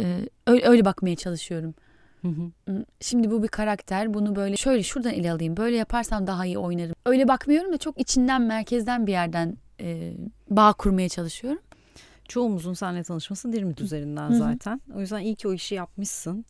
[0.00, 1.74] E, öyle, öyle bakmaya çalışıyorum.
[2.22, 2.84] Hı hı.
[3.00, 4.14] Şimdi bu bir karakter.
[4.14, 5.56] Bunu böyle şöyle şuradan ele alayım.
[5.56, 6.94] Böyle yaparsam daha iyi oynarım.
[7.06, 10.12] Öyle bakmıyorum da çok içinden, merkezden bir yerden e,
[10.50, 11.60] bağ kurmaya çalışıyorum.
[12.28, 14.38] Çoğumuzun seninle tanışması Dirmit üzerinden Hı hı.
[14.38, 14.80] zaten.
[14.94, 16.44] O yüzden iyi ki o işi yapmışsın.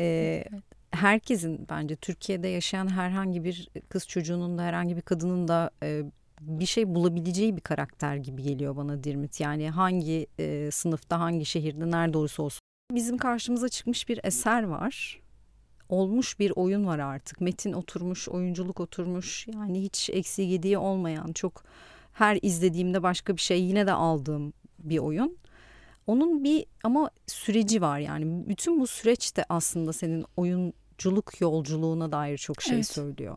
[0.00, 0.62] Ee, Evet.
[0.90, 6.02] Herkesin bence Türkiye'de yaşayan herhangi bir kız çocuğunun da herhangi bir kadının da e,
[6.40, 9.40] bir şey bulabileceği bir karakter gibi geliyor bana Dirmit.
[9.40, 12.60] Yani hangi e, sınıfta, hangi şehirde, nerede olursa olsun.
[12.94, 15.20] Bizim karşımıza çıkmış bir eser var.
[15.88, 17.40] Olmuş bir oyun var artık.
[17.40, 19.46] Metin oturmuş, oyunculuk oturmuş.
[19.54, 21.64] Yani hiç eksiği gediği olmayan, çok
[22.12, 25.36] her izlediğimde başka bir şey yine de aldığım bir oyun.
[26.10, 28.48] Onun bir ama süreci var yani.
[28.48, 32.86] Bütün bu süreç de aslında senin oyunculuk yolculuğuna dair çok şey Evet.
[32.86, 33.36] söylüyor.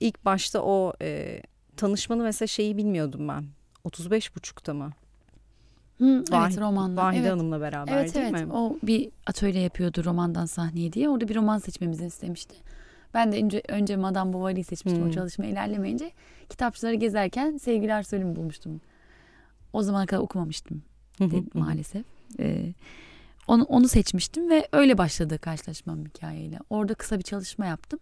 [0.00, 1.42] İlk başta o e,
[1.76, 3.44] tanışmanı mesela şeyi bilmiyordum ben.
[3.84, 4.90] 35 buçukta mı?
[5.98, 7.02] Hı, Vahide- evet romanla.
[7.02, 7.30] Vahide evet.
[7.32, 8.52] Hanım'la beraber Evet değil evet mi?
[8.52, 11.08] o bir atölye yapıyordu romandan sahneye diye.
[11.08, 12.54] Orada bir roman seçmemizi istemişti.
[13.14, 15.10] Ben de önce, önce Madame Bovary'i seçmiştim Hmm.
[15.10, 16.10] o çalışma ilerlemeyince.
[16.48, 18.80] Kitapçıları gezerken Sevgili Arsu'yu bulmuştum.
[19.72, 20.82] O zamana kadar okumamıştım
[21.54, 22.04] Maalesef.
[22.40, 22.72] Ee,
[23.48, 26.58] onu, onu seçmiştim ve öyle başladı karşılaşmam hikayeyle.
[26.70, 28.00] Orada kısa bir çalışma yaptım.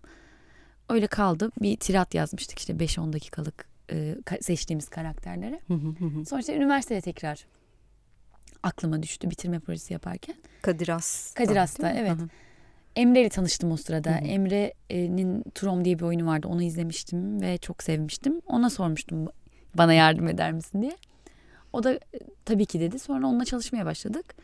[0.88, 1.50] Öyle kaldı.
[1.62, 3.94] Bir tirat yazmıştık işte 5-10 dakikalık e,
[4.24, 5.60] ka- seçtiğimiz karakterlere.
[6.24, 7.46] Sonra işte üniversitede tekrar
[8.62, 10.34] aklıma düştü bitirme projesi yaparken.
[10.62, 11.34] Kadir Has.
[11.34, 12.10] Kadir Has'ta, evet.
[12.18, 12.28] Hı hı.
[12.96, 14.10] Emre ile tanıştım o sırada.
[14.10, 16.48] Emre'nin Trom diye bir oyunu vardı.
[16.48, 18.40] Onu izlemiştim ve çok sevmiştim.
[18.46, 19.28] Ona sormuştum
[19.74, 20.96] bana yardım eder misin diye.
[21.72, 22.00] O da e,
[22.44, 22.98] tabii ki dedi.
[22.98, 24.34] Sonra onunla çalışmaya başladık.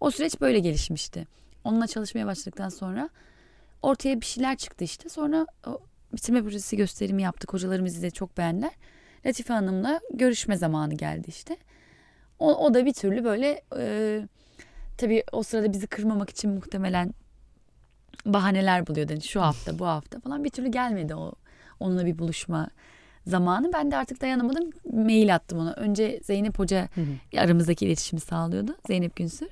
[0.00, 1.26] O süreç böyle gelişmişti.
[1.64, 3.08] Onunla çalışmaya başladıktan sonra
[3.82, 5.08] ortaya bir şeyler çıktı işte.
[5.08, 5.80] Sonra o
[6.12, 7.52] bitirme projesi gösterimi yaptık.
[7.52, 8.70] Hocalarımız de çok beğendiler.
[9.26, 11.56] Latife Hanım'la görüşme zamanı geldi işte.
[12.38, 14.22] O, o da bir türlü böyle e,
[14.98, 17.14] tabii o sırada bizi kırmamak için muhtemelen
[18.26, 19.12] bahaneler buluyordu.
[19.12, 21.32] Yani şu hafta bu hafta falan bir türlü gelmedi o
[21.80, 22.70] onunla bir buluşma
[23.28, 23.72] zamanı.
[23.72, 24.70] Ben de artık dayanamadım.
[24.92, 25.72] Mail attım ona.
[25.72, 27.40] Önce Zeynep Hoca Hı hı.
[27.40, 28.76] aramızdaki iletişimi sağlıyordu.
[28.86, 29.48] Zeynep Günsür.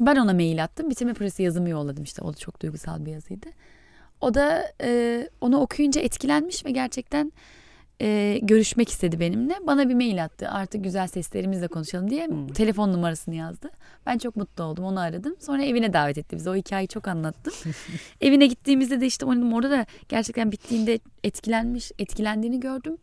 [0.00, 0.90] Ben ona mail attım.
[0.90, 2.22] Bitirme projesi yazımı yolladım işte.
[2.22, 3.46] O da çok duygusal bir yazıydı.
[4.20, 7.32] O da e, onu okuyunca etkilenmiş ve gerçekten
[8.00, 9.54] e, görüşmek istedi benimle.
[9.66, 10.48] Bana bir mail attı.
[10.48, 12.48] Artık güzel seslerimizle konuşalım diye Hmm.
[12.48, 13.70] telefon numarasını yazdı.
[14.06, 14.84] Ben çok mutlu oldum.
[14.84, 15.36] Onu aradım.
[15.40, 16.50] Sonra evine davet etti bizi.
[16.50, 17.52] O hikayeyi çok anlattım.
[18.20, 19.52] evine gittiğimizde de işte oynadım.
[19.52, 22.96] Orada da gerçekten bittiğinde etkilenmiş, etkilendiğini gördüm.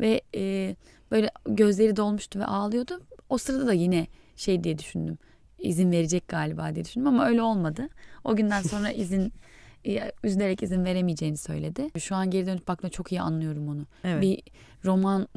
[0.00, 0.76] Ve e,
[1.10, 3.00] böyle gözleri dolmuştu ve ağlıyordu.
[3.28, 5.18] O sırada da yine şey diye düşündüm.
[5.58, 7.88] İzin verecek galiba diye düşündüm ama öyle olmadı.
[8.24, 9.32] O günden sonra izin
[10.24, 12.00] üzülerek izin veremeyeceğini söyledi.
[12.00, 13.86] Şu an geri dönüp baktığımda çok iyi anlıyorum onu.
[14.04, 14.22] Evet.
[14.22, 14.42] Bir
[14.84, 15.28] roman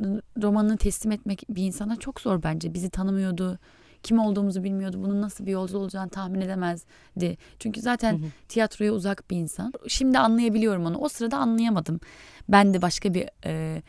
[0.41, 2.73] romanını teslim etmek bir insana çok zor bence.
[2.73, 3.59] Bizi tanımıyordu.
[4.03, 4.97] Kim olduğumuzu bilmiyordu.
[5.03, 7.37] Bunun nasıl bir yolcu olacağını tahmin edemezdi.
[7.59, 8.29] Çünkü zaten Hı hı.
[8.47, 9.73] tiyatroya uzak bir insan.
[9.87, 10.97] Şimdi anlayabiliyorum onu.
[10.97, 11.99] O sırada anlayamadım.
[12.49, 13.81] Ben de başka bir e,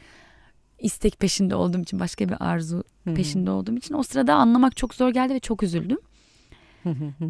[0.78, 3.14] istek peşinde olduğum için, başka bir arzu Hı hı.
[3.14, 5.98] peşinde olduğum için o sırada anlamak çok zor geldi ve çok üzüldüm.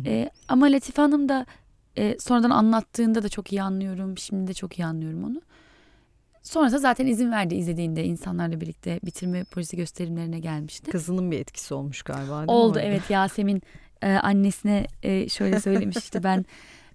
[0.07, 1.47] E, ama Latife Hanım da
[1.98, 4.18] e, sonradan anlattığında da çok iyi anlıyorum.
[4.18, 5.42] Şimdi de çok iyi anlıyorum onu.
[6.42, 10.90] Sonrasında zaten izin verdi izlediğinde insanlarla birlikte bitirme polisi gösterimlerine gelmişti.
[10.90, 12.80] Kızının bir etkisi olmuş galiba mi Oldu orada?
[12.80, 13.62] evet Yasemin
[14.02, 16.44] e, annesine e, şöyle söylemiş işte ben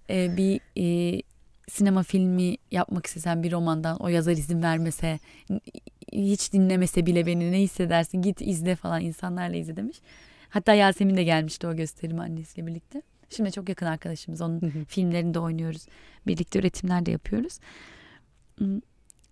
[0.10, 1.22] e, bir e,
[1.70, 5.20] sinema filmi yapmak istesem bir romandan o yazar izin vermese
[6.12, 9.98] hiç dinlemese bile beni ne hissedersin git izle falan insanlarla izle demiş.
[10.50, 13.02] Hatta Yasemin de gelmişti o gösterim annesiyle birlikte.
[13.34, 15.86] Şimdi çok yakın arkadaşımız onun filmlerinde oynuyoruz.
[16.28, 17.60] Birlikte üretimler de yapıyoruz.
[18.58, 18.80] Hmm.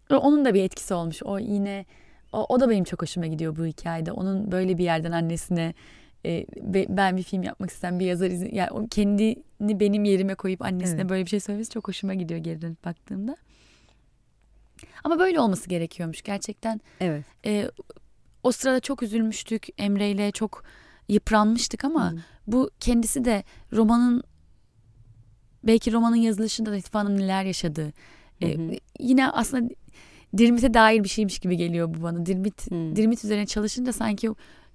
[0.09, 1.23] Onun da bir etkisi olmuş.
[1.23, 1.85] O yine
[2.33, 4.11] o, o da benim çok hoşuma gidiyor bu hikayede.
[4.11, 5.73] Onun böyle bir yerden annesine
[6.25, 10.61] e, be- ben bir film yapmak istem bir yazar izin yani kendini benim yerime koyup
[10.61, 11.09] annesine Evet.
[11.09, 13.37] böyle bir şey söylemesi çok hoşuma gidiyor geri dönüp baktığımda.
[15.03, 16.81] Ama böyle olması gerekiyormuş gerçekten.
[16.99, 17.25] Evet.
[17.45, 17.71] E,
[18.43, 20.63] o sırada çok üzülmüştük Emre ile çok
[21.11, 22.15] yıpranmıştık ama Hı.
[22.47, 23.43] bu kendisi de
[23.73, 24.23] romanın
[25.63, 27.93] belki romanın yazılışında Latife Hanım neler yaşadı.
[28.43, 28.57] E,
[28.99, 29.69] yine aslında
[30.37, 32.25] Dirmit'e dair bir şeymiş gibi geliyor bu bana.
[32.25, 32.95] Dirmit, Hı.
[32.95, 34.29] Dirmit üzerine çalışınca sanki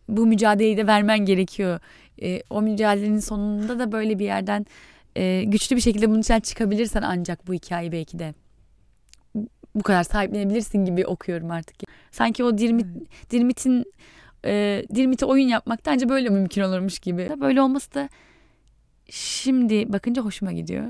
[0.08, 1.80] bu mücadeleyi de vermen gerekiyor.
[2.22, 4.66] E, o mücadelenin sonunda da böyle bir yerden
[5.16, 8.34] e, güçlü bir şekilde bunun içinden çıkabilirsen ancak bu hikaye belki de
[9.74, 11.76] bu kadar sahiplenebilirsin gibi okuyorum artık.
[12.10, 12.86] Sanki o dirmit,
[13.30, 13.84] dirmitin
[14.46, 17.30] e, dirmiti oyun yapmak bence böyle mümkün olurmuş gibi.
[17.40, 18.08] Böyle olması da
[19.10, 20.84] şimdi bakınca hoşuma gidiyor.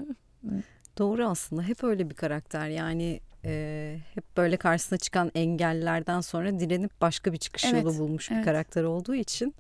[0.99, 7.01] Doğru aslında hep öyle bir karakter yani e, hep böyle karşısına çıkan engellerden sonra direnip
[7.01, 8.45] başka bir çıkış Evet, yolu bulmuş bir evet.
[8.45, 9.55] karakter olduğu için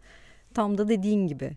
[0.55, 1.51] tam da dediğin gibi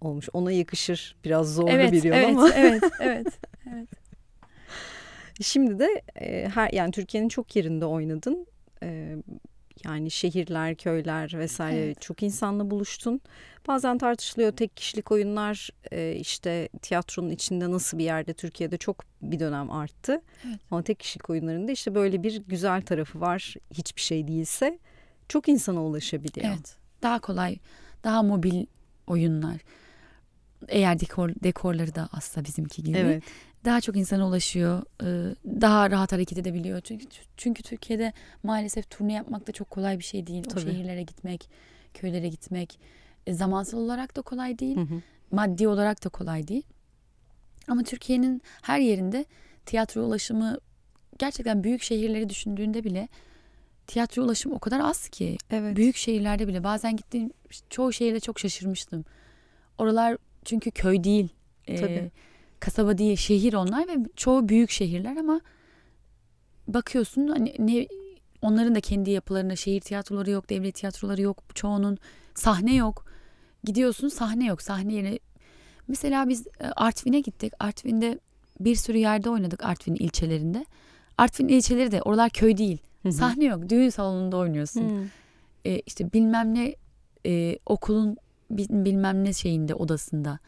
[0.00, 0.28] olmuş.
[0.32, 3.28] Ona yakışır biraz zorlu evet, bir yol evet, ama evet, evet.
[5.40, 8.46] şimdi de e, her yani Türkiye'nin çok yerinde oynadın.
[8.82, 9.16] E,
[9.84, 12.00] yani şehirler, köyler vesaire Evet.
[12.00, 13.20] çok insanla buluştun.
[13.68, 19.40] Bazen tartışılıyor tek kişilik oyunlar e, işte tiyatronun içinde nasıl bir yerde Türkiye'de çok bir
[19.40, 20.22] dönem arttı.
[20.46, 20.58] Evet.
[20.70, 23.54] Ama tek kişilik oyunlarında işte böyle bir güzel tarafı var.
[23.74, 24.78] Hiçbir şey değilse
[25.28, 26.46] çok insana ulaşabiliyor.
[26.46, 26.76] Evet.
[27.02, 27.56] Daha kolay,
[28.04, 28.66] daha mobil
[29.06, 29.56] oyunlar.
[30.68, 32.98] Eğer dekor, dekorları da azsa bizimki gibi.
[32.98, 33.22] Evet.
[33.64, 34.82] Daha çok insana ulaşıyor.
[35.44, 36.80] Daha rahat hareket edebiliyor.
[36.80, 40.44] Çünkü çünkü Türkiye'de maalesef turne yapmak da çok kolay bir şey değil.
[40.46, 40.60] O Tabii.
[40.60, 41.50] şehirlere gitmek,
[41.94, 42.78] köylere gitmek
[43.26, 44.76] e, zamansal olarak da kolay değil.
[44.76, 45.00] Hı hı.
[45.30, 46.62] maddi olarak da kolay değil.
[47.68, 49.24] Ama Türkiye'nin her yerinde
[49.66, 50.58] tiyatro ulaşımı
[51.18, 53.08] gerçekten büyük şehirleri düşündüğünde bile
[53.86, 55.36] tiyatro ulaşımı o kadar az ki.
[55.50, 55.76] Evet.
[55.76, 57.30] Büyük şehirlerde bile bazen gittiğim
[57.70, 59.04] çoğu şehirde çok şaşırmıştım.
[59.78, 61.28] Oralar çünkü köy değil.
[61.66, 62.10] e, Tabii.
[62.60, 65.40] kasaba değil, şehir onlar ve çoğu büyük şehirler ama
[66.68, 67.86] bakıyorsun hani ne
[68.42, 71.98] onların da kendi yapılarında şehir tiyatroları yok, devlet tiyatroları yok, çoğunun
[72.34, 73.04] sahne yok.
[73.64, 74.62] Gidiyorsun sahne yok.
[74.62, 75.18] Sahne yerine
[75.88, 77.52] mesela biz e, Artvin'e gittik.
[77.60, 78.18] Artvin'de
[78.60, 80.66] bir sürü yerde oynadık Artvin ilçelerinde.
[81.18, 82.78] Artvin ilçeleri de oralar köy değil.
[83.02, 83.12] Hı hı.
[83.12, 83.68] Sahne yok.
[83.68, 84.80] Düğün salonunda oynuyorsun.
[84.80, 85.04] Hı.
[85.64, 86.74] E, işte bilmem ne
[87.26, 88.16] e, okulun
[88.58, 90.38] bilmem ne şeyinde odasında.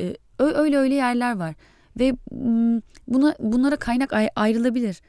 [0.00, 1.54] E, ö- öyle öyle yerler var.
[1.98, 2.12] Ve
[3.08, 5.00] buna bunlara kaynak ay- ayrılabilir.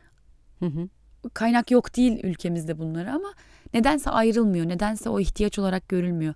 [0.59, 0.89] Hı hı.
[1.33, 3.33] Kaynak yok değil ülkemizde bunlara ama
[3.73, 4.67] nedense ayrılmıyor.
[4.69, 6.33] Nedense o ihtiyaç olarak görülmüyor.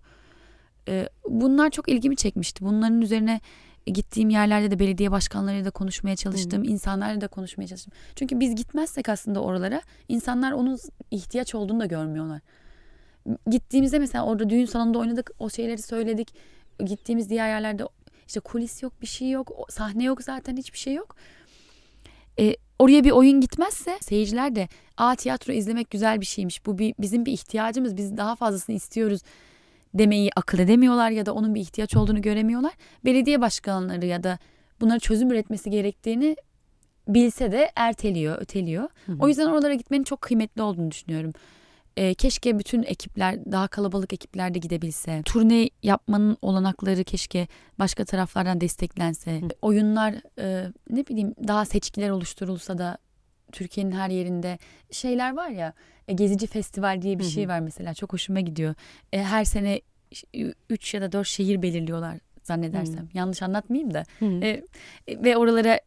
[0.87, 2.65] E, bunlar çok ilgimi çekmişti.
[2.65, 3.41] Bunların üzerine
[3.85, 6.63] gittiğim yerlerde de belediye başkanlarıyla da konuşmaya çalıştım.
[6.63, 7.93] insanlarla da konuşmaya çalıştım.
[8.15, 10.77] Çünkü biz gitmezsek aslında oralara insanlar onun
[11.11, 12.41] ihtiyaç olduğunu da görmüyorlar.
[13.47, 15.31] Gittiğimizde mesela orada düğün salonunda oynadık.
[15.39, 16.35] O şeyleri söyledik.
[16.85, 17.83] Gittiğimiz diğer yerlerde
[18.27, 19.51] işte kulis yok bir şey yok.
[19.69, 21.15] Sahne yok zaten hiçbir şey yok.
[22.39, 26.65] E, oraya bir oyun gitmezse seyirciler de aa tiyatro izlemek güzel bir şeymiş.
[26.65, 27.97] Bu bir, bizim bir ihtiyacımız.
[27.97, 29.21] Biz daha fazlasını istiyoruz
[29.93, 32.73] demeyi akıl edemiyorlar ya da onun bir ihtiyaç olduğunu göremiyorlar.
[33.05, 34.39] Belediye başkanları ya da
[34.81, 36.35] bunlara çözüm üretmesi gerektiğini
[37.07, 38.89] bilse de erteliyor, öteliyor.
[39.19, 41.33] O yüzden oralara gitmenin çok kıymetli olduğunu düşünüyorum.
[41.99, 45.21] Ee, keşke bütün ekipler daha kalabalık ekipler de gidebilse.
[45.25, 47.47] Turne yapmanın olanakları keşke
[47.79, 49.41] başka taraflardan desteklense.
[49.61, 52.97] Oyunlar e, ne bileyim daha seçkiler oluşturulsa da
[53.51, 54.57] Türkiye'nin her yerinde
[54.91, 55.73] şeyler var ya
[56.07, 58.75] e, Gezici Festival diye bir şey var mesela çok hoşuma gidiyor.
[59.13, 59.81] E, her sene
[60.69, 63.09] 3 ya da 4 şehir belirliyorlar zannedersem.
[63.13, 64.05] Yanlış anlatmayayım da.
[64.19, 64.25] Hı.
[64.25, 64.47] E,
[65.07, 65.79] e, ve oralara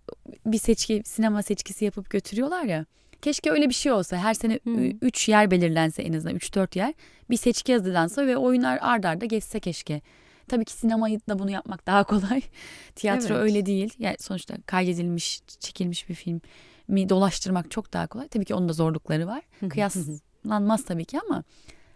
[0.47, 2.87] bir seçki, sinema seçkisi yapıp götürüyorlar ya.
[3.23, 4.17] Keşke öyle bir şey olsa.
[4.17, 4.71] Her sene Hı.
[5.03, 6.95] 3 yer belirlense en azından 3-4 yer.
[7.31, 10.01] Bir seçki hazırlansa ve oyunlar ard arda geçse keşke.
[10.49, 12.43] Tabii ki sinemayı da bunu yapmak daha kolay.
[12.95, 13.43] Tiyatro Evet.
[13.43, 13.95] öyle değil.
[13.99, 16.41] Yani sonuçta kaydedilmiş, çekilmiş bir film
[16.89, 18.29] mi dolaştırmak çok daha kolay.
[18.29, 19.43] Tabii ki onun da zorlukları var.
[19.71, 21.45] Kıyaslanmaz tabii ki ama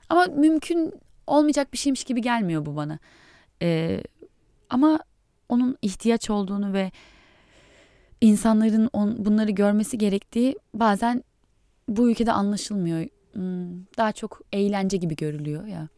[0.08, 0.92] ama mümkün
[1.26, 2.98] olmayacak bir şeymiş gibi gelmiyor bu bana.
[3.62, 4.02] Ee,
[4.70, 5.00] ama
[5.48, 6.90] onun ihtiyaç olduğunu ve
[8.20, 11.24] insanların on, bunları görmesi gerektiği bazen
[11.88, 13.06] bu ülkede anlaşılmıyor.
[13.32, 15.88] Hmm, Daha çok eğlence gibi görülüyor ya.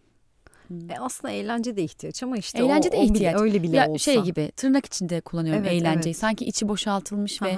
[0.90, 3.40] E aslında eğlence de ihtiyaç ama işte Eğlence o, de o bile- ihtiyaç.
[3.40, 3.98] öyle bile ya olsa.
[4.12, 6.10] şey gibi tırnak içinde kullanıyorum Evet, eğlenceyi.
[6.12, 6.16] evet.
[6.20, 7.56] Sanki içi boşaltılmış ve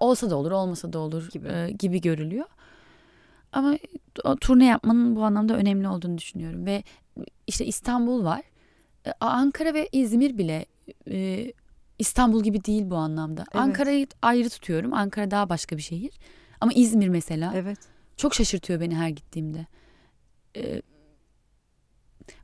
[0.00, 1.48] Olsa da olur, olmasa da olur Gibi.
[1.48, 2.44] gibi, gibi görülüyor.
[3.52, 3.78] Ama
[4.40, 6.66] turne yapmanın bu anlamda önemli olduğunu düşünüyorum.
[6.66, 6.82] Ve
[7.46, 8.42] işte İstanbul var.
[9.06, 10.66] E, Ankara ve İzmir bile
[11.10, 11.52] e,
[11.98, 13.44] İstanbul gibi değil bu anlamda.
[13.52, 13.62] Evet.
[13.62, 14.92] Ankara'yı ayrı tutuyorum.
[14.94, 16.12] Ankara daha başka bir şehir.
[16.60, 17.78] Ama İzmir mesela Evet.
[18.16, 19.66] çok şaşırtıyor beni her gittiğimde.
[20.56, 20.82] E,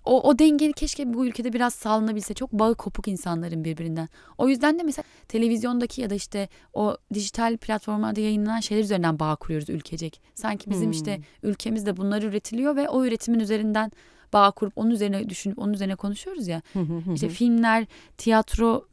[0.04, 2.34] o, o dengeli keşke bu ülkede biraz sağlanabilse.
[2.34, 4.08] Çok bağı kopuk insanların birbirinden.
[4.38, 9.36] O yüzden de mesela televizyondaki ya da işte o dijital platformlarda yayınlanan şeyler üzerinden bağ
[9.36, 10.20] kuruyoruz ülkecek.
[10.34, 10.90] Sanki bizim Hmm.
[10.90, 13.92] işte ülkemizde bunlar üretiliyor ve o üretimin üzerinden
[14.32, 16.62] bağ kurup onun üzerine düşünüp onun üzerine konuşuyoruz ya.
[17.14, 17.86] İşte filmler,
[18.18, 18.86] tiyatro,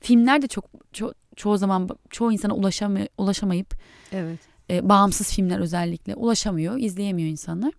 [0.00, 3.74] filmler de çok ço- çoğu zaman çoğu insana ulaşamay- ulaşamayıp
[4.12, 4.38] evet.
[4.70, 7.72] e, bağımsız filmler özellikle ulaşamıyor, izleyemiyor insanlar.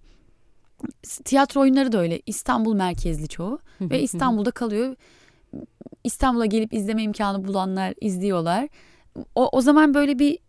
[1.26, 2.22] Tiyatro oyunları da öyle.
[2.26, 4.02] İstanbul merkezli çoğu ve.
[4.02, 4.96] İstanbul'da kalıyor.
[6.04, 8.68] İstanbul'a gelip izleme imkanı bulanlar izliyorlar.
[9.36, 10.40] O, o zaman böyle bir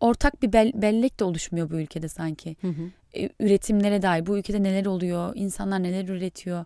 [0.00, 2.56] ortak bir bel- bellek de oluşmuyor bu ülkede sanki.
[2.60, 2.82] Hı hı.
[3.14, 6.64] E, üretimlere dair bu ülkede neler oluyor, insanlar neler üretiyor.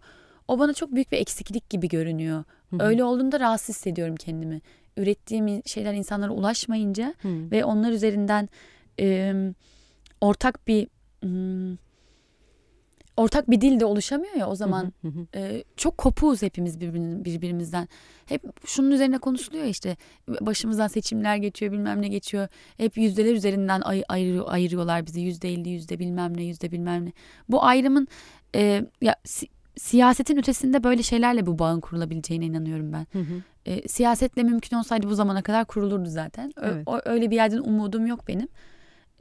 [0.48, 2.44] O bana çok büyük bir eksiklik gibi görünüyor.
[2.70, 2.82] Hı hı.
[2.82, 4.60] Öyle olduğunda rahatsız hissediyorum kendimi.
[4.96, 7.50] Ürettiğim şeyler insanlara ulaşmayınca Hı.
[7.50, 8.48] ve onlar üzerinden
[9.00, 9.34] e,
[10.20, 10.88] ortak bir
[11.22, 11.76] hmm,
[13.16, 15.26] ortak bir dil de oluşamıyor ya o zaman Hı hı hı.
[15.38, 17.88] e, çok kopuğuz hepimiz birbirin- birbirimizden.
[18.26, 19.96] Hep şunun üzerine konuşuluyor işte
[20.28, 22.48] başımızdan seçimler geçiyor bilmem ne geçiyor.
[22.76, 27.12] Hep yüzdeler üzerinden ay, ayırıyor, ayırıyorlar bizi yüzde elli yüzde bilmem ne yüzde bilmem ne.
[27.48, 28.08] Bu ayrımın
[28.54, 29.16] e, ya
[29.76, 33.06] siyasetin ötesinde böyle şeylerle bu bağın kurulabileceğine inanıyorum ben.
[33.12, 33.42] Hı hı.
[33.66, 36.52] E, siyasetle mümkün olsaydı bu zamana kadar kurulurdu zaten.
[36.56, 36.82] Ö- Evet.
[36.88, 38.48] o- öyle bir yerden umudum yok benim.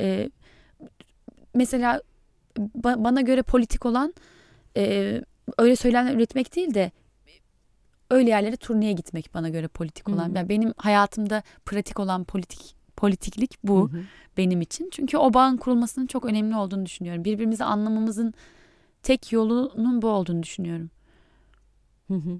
[0.02, 0.30] E,
[1.56, 2.02] mesela
[2.58, 4.14] ba- bana göre politik olan
[4.78, 5.22] e,
[5.58, 6.92] öyle söylemler üretmek değil de
[8.10, 10.28] öyle yerlere turneye gitmek bana göre politik olan.
[10.28, 10.38] Hı hı.
[10.38, 14.02] Yani benim hayatımda pratik olan politik politiklik bu Hı hı.
[14.38, 14.90] benim için.
[14.92, 17.24] Çünkü o bağın kurulmasının çok önemli olduğunu düşünüyorum.
[17.26, 18.34] Birbirimizi anlamamızın
[19.04, 20.90] tek yolunun bu olduğunu düşünüyorum.
[22.08, 22.40] Hı hı.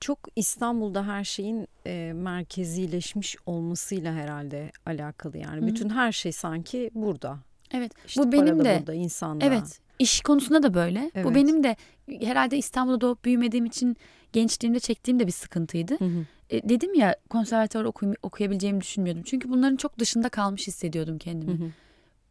[0.00, 5.60] Çok İstanbul'da her şeyin e, merkezileşmiş olmasıyla herhalde alakalı yani.
[5.60, 5.66] Hı hı.
[5.66, 7.38] Bütün her şey sanki burada.
[7.74, 7.92] Evet.
[8.06, 9.44] İşte bu benim de burada, insanda.
[9.44, 9.80] Evet.
[9.98, 11.10] iş konusunda da böyle.
[11.14, 11.26] Evet.
[11.26, 11.76] Bu benim de
[12.20, 13.96] herhalde İstanbul'da doğup büyümediğim için
[14.32, 15.98] gençliğimde çektiğim de bir sıkıntıydı.
[16.00, 16.24] Hı hı.
[16.50, 19.22] E, dedim ya konservatuvar okuyum- okuyabileceğimi düşünmüyordum.
[19.26, 21.52] Çünkü bunların çok dışında kalmış hissediyordum Hı kendimi.
[21.52, 21.70] hı.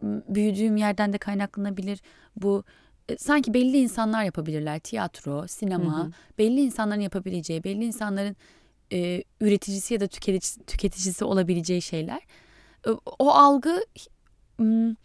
[0.07, 1.99] M- Büyüdüğüm yerden de kaynaklanabilir.
[2.35, 2.63] Bu
[3.17, 4.79] sanki belli insanlar yapabilirler.
[4.79, 6.11] Tiyatro, sinema, Hı hı.
[6.37, 8.35] belli insanların yapabileceği, belli insanların
[8.93, 12.21] e, üreticisi ya da tüketicisi, tüketicisi olabileceği şeyler.
[12.87, 13.85] E, o algı
[14.59, 14.95] m,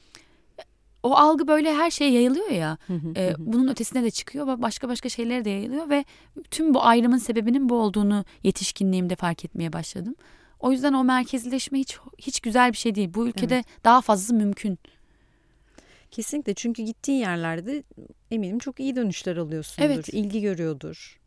[1.03, 2.79] o algı böyle her şeye yayılıyor ya.
[2.87, 3.13] Hı hı.
[3.17, 6.05] E, Hı bunun ötesine de çıkıyor başka başka şeylere de yayılıyor ve
[6.51, 10.15] tüm bu ayrımın sebebinin bu olduğunu yetişkinliğimde fark etmeye başladım.
[10.61, 13.15] O yüzden o merkezleşme hiç hiç güzel bir şey değil.
[13.15, 14.79] Bu ülkede daha fazlası mümkün.
[16.11, 17.83] Kesinlikle çünkü gittiğin yerlerde
[18.31, 19.91] eminim çok iyi dönüşler alıyorsundur.
[19.91, 20.09] Evet.
[20.09, 21.21] ilgi görüyordur.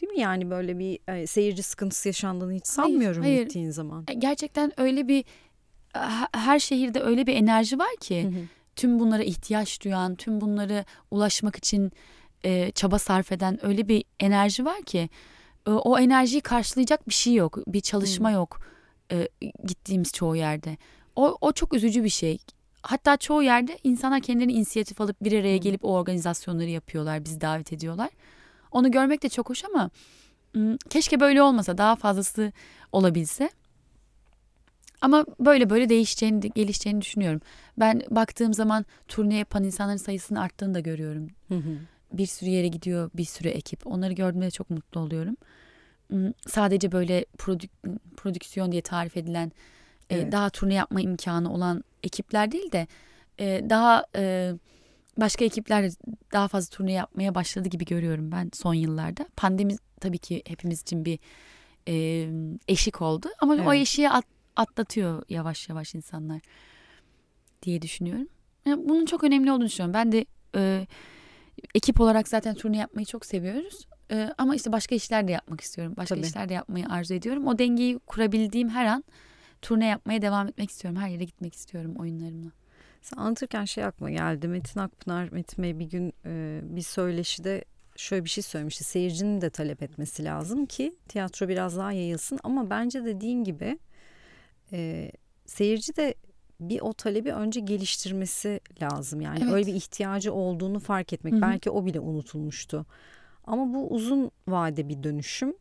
[0.00, 3.42] Değil mi yani böyle bir e, seyirci sıkıntısı yaşandığını hiç sanmıyorum hayır.
[3.42, 4.04] gittiğin zaman.
[4.08, 5.24] E, Gerçekten öyle bir
[5.94, 8.44] he- her şehirde öyle bir enerji var ki Hı hı.
[8.76, 11.92] tüm bunlara ihtiyaç duyan, tüm bunları ulaşmak için
[12.44, 15.08] e, çaba sarf eden öyle bir enerji var ki
[15.66, 18.60] e, o enerjiyi karşılayacak bir şey yok, bir çalışma yok
[19.12, 19.28] e,
[19.66, 20.76] gittiğimiz çoğu yerde.
[21.16, 22.38] O, o çok üzücü bir şey.
[22.86, 27.72] Hatta çoğu yerde insanlar kendileri inisiyatif alıp bir araya gelip o organizasyonları yapıyorlar, bizi davet
[27.72, 28.10] ediyorlar.
[28.72, 29.90] Onu görmek de çok hoş ama
[30.90, 32.52] keşke böyle olmasa, daha fazlası
[32.92, 33.50] olabilse.
[35.00, 37.40] Ama böyle böyle değişeceğini, gelişeceğini düşünüyorum.
[37.78, 41.28] Ben baktığım zaman turne yapan insanların sayısının arttığını da görüyorum.
[41.48, 41.78] Hı hı.
[42.12, 43.86] Bir sürü yere gidiyor bir sürü ekip.
[43.86, 45.36] Onları gördüğümde çok mutlu oluyorum.
[46.46, 49.52] Sadece böyle prodük- prodüksiyon diye tarif edilen
[50.10, 50.32] e, Evet.
[50.32, 52.86] daha turne yapma imkanı olan ekipler değil de
[53.40, 54.52] e, daha e,
[55.18, 55.90] başka ekipler
[56.32, 59.26] daha fazla turne yapmaya başladı gibi görüyorum ben son yıllarda.
[59.36, 61.18] Pandemi tabii ki hepimiz için bir
[61.88, 61.94] e,
[62.68, 63.82] eşik oldu ama o Evet.
[63.82, 64.24] eşiği at-
[64.56, 66.40] atlatıyor yavaş yavaş insanlar
[67.62, 68.28] diye düşünüyorum.
[68.66, 69.94] Yani bunun çok önemli olduğunu düşünüyorum.
[69.94, 70.86] Ben de e,
[71.74, 73.86] ekip olarak zaten turne yapmayı çok seviyoruz.
[74.10, 75.94] E, ama işte başka işler de yapmak istiyorum.
[75.96, 76.26] Başka Tabii.
[76.26, 77.46] işler de yapmayı arzu ediyorum.
[77.46, 79.04] O dengeyi kurabildiğim her an
[79.64, 81.00] turne yapmaya devam etmek istiyorum.
[81.00, 82.50] Her yere gitmek istiyorum oyunlarımla.
[83.02, 84.48] Sen anlatırken şey aklıma geldi.
[84.48, 87.64] Metin Akpınar, Metin Bey bir gün e, bir söyleşide
[87.96, 88.84] şöyle bir şey söylemişti.
[88.84, 92.38] Seyircinin de talep etmesi lazım ki tiyatro biraz daha yayılsın.
[92.42, 93.78] Ama bence dediğin gibi
[94.72, 95.10] e,
[95.46, 96.14] seyirci de
[96.60, 99.20] bir o talebi önce geliştirmesi lazım.
[99.20, 99.52] Yani Evet.
[99.52, 101.32] öyle bir ihtiyacı olduğunu fark etmek.
[101.32, 101.42] Hı hı.
[101.42, 102.86] Belki o bile unutulmuştu.
[103.44, 105.54] Ama bu uzun vade bir dönüşüm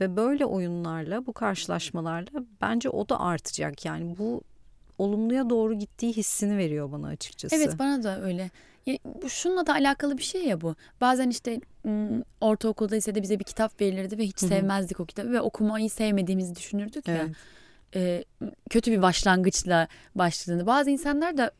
[0.00, 2.28] ve böyle oyunlarla, bu karşılaşmalarla
[2.60, 3.84] bence o da artacak.
[3.84, 4.42] Yani bu
[4.98, 7.56] olumluya doğru gittiği hissini veriyor bana açıkçası.
[7.56, 8.50] Evet bana da öyle.
[8.86, 10.74] Ya, bu şununla da alakalı bir şey ya bu.
[11.00, 14.48] Bazen işte m, ortaokulda ise de bize bir kitap verilirdi ve hiç Hı hı.
[14.48, 17.14] sevmezdik o kitabı ve okumayı sevmediğimizi düşünürdük ya.
[17.16, 17.36] Evet.
[17.96, 18.24] e,
[18.70, 20.66] kötü bir başlangıçla başladığını.
[20.66, 21.50] Bazı insanlar da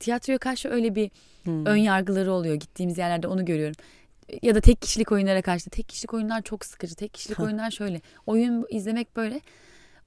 [0.00, 1.10] tiyatroya karşı öyle bir
[1.44, 1.66] Hmm.
[1.66, 2.54] ön yargıları oluyor.
[2.54, 3.74] Gittiğimiz yerlerde onu görüyorum.
[4.42, 5.70] Ya da tek kişilik oyunlara karşı.
[5.70, 6.94] Tek kişilik oyunlar çok sıkıcı.
[6.94, 8.00] Tek kişilik oyunlar şöyle.
[8.26, 9.40] Oyun izlemek böyle.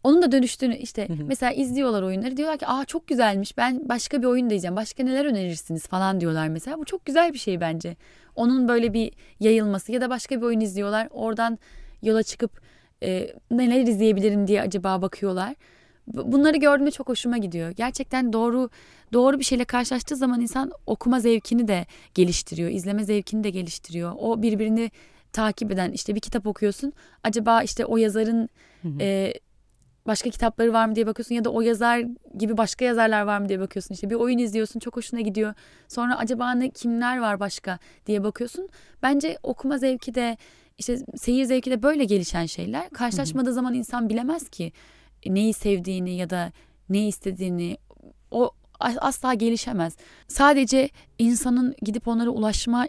[0.04, 1.26] Onun da dönüştüğünü işte Hı hı.
[1.28, 5.04] mesela izliyorlar oyunları diyorlar ki aa çok güzelmiş ben başka bir oyun da izleyeceğim başka
[5.04, 7.96] neler önerirsiniz falan diyorlar mesela bu çok güzel bir şey bence
[8.36, 11.60] onun böyle bir yayılması ya da başka bir oyun izliyorlar oradan
[12.02, 12.62] yola çıkıp
[13.04, 15.56] e, neler izleyebilirim diye acaba bakıyorlar
[16.08, 18.70] bunları gördüğümde çok hoşuma gidiyor gerçekten doğru
[19.14, 24.42] doğru bir şeyle karşılaştığı zaman insan okuma zevkini de geliştiriyor izleme zevkini de geliştiriyor o
[24.42, 24.92] birbirini
[25.34, 26.94] takip eden işte bir kitap okuyorsun
[27.24, 28.50] acaba işte o yazarın
[28.82, 28.98] Hı hı.
[29.02, 29.34] e,
[30.08, 32.04] başka kitapları var mı diye bakıyorsun ya da o yazar
[32.38, 33.94] gibi başka yazarlar var mı diye bakıyorsun.
[33.94, 35.54] İşte bir oyun izliyorsun çok hoşuna gidiyor.
[35.88, 38.70] Sonra acaba ne kimler var başka diye bakıyorsun.
[39.04, 40.38] Bence okuma zevki de
[40.78, 42.90] işte seyir zevki de böyle gelişen şeyler.
[42.90, 44.72] Karşılaşmadığı zaman insan bilemez ki
[45.26, 46.52] neyi sevdiğini ya da
[46.90, 47.78] ne istediğini
[48.32, 49.98] o asla gelişemez.
[50.28, 52.88] Sadece insanın gidip onlara ulaşma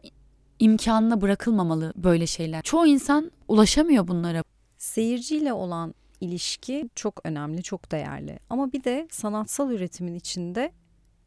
[0.58, 2.62] imkanına bırakılmamalı böyle şeyler.
[2.62, 4.44] Çoğu insan ulaşamıyor bunlara.
[4.78, 8.38] Seyirciyle olan ilişki çok önemli, çok değerli.
[8.50, 10.72] Ama bir de sanatsal üretimin içinde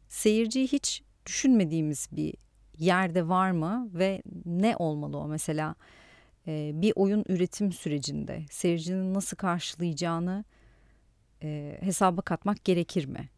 [0.08, 2.34] seyirciyi hiç düşünmediğimiz bir
[2.78, 5.74] yerde var mı ve ne olmalı o mesela
[6.46, 10.44] bir oyun üretim sürecinde seyircinin nasıl karşılayacağını
[11.42, 13.28] e, hesaba katmak gerekir mi?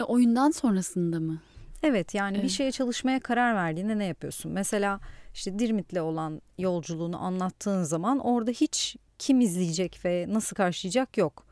[0.00, 1.40] E, oyundan sonrasında mı?
[1.82, 2.44] Evet yani evet.
[2.44, 4.52] bir şeye çalışmaya karar verdiğinde ne yapıyorsun?
[4.52, 5.00] Mesela
[5.34, 11.46] işte Dirmit'le olan yolculuğunu anlattığın zaman orada hiç kim izleyecek ve nasıl karşılayacak yok.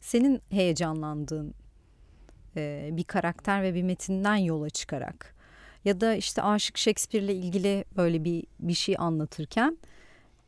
[0.00, 1.54] Senin heyecanlandığın
[2.56, 5.34] e, bir karakter ve bir metinden yola çıkarak
[5.84, 9.78] ya da işte Aşık Shakespeare'le ilgili böyle bir bir şey anlatırken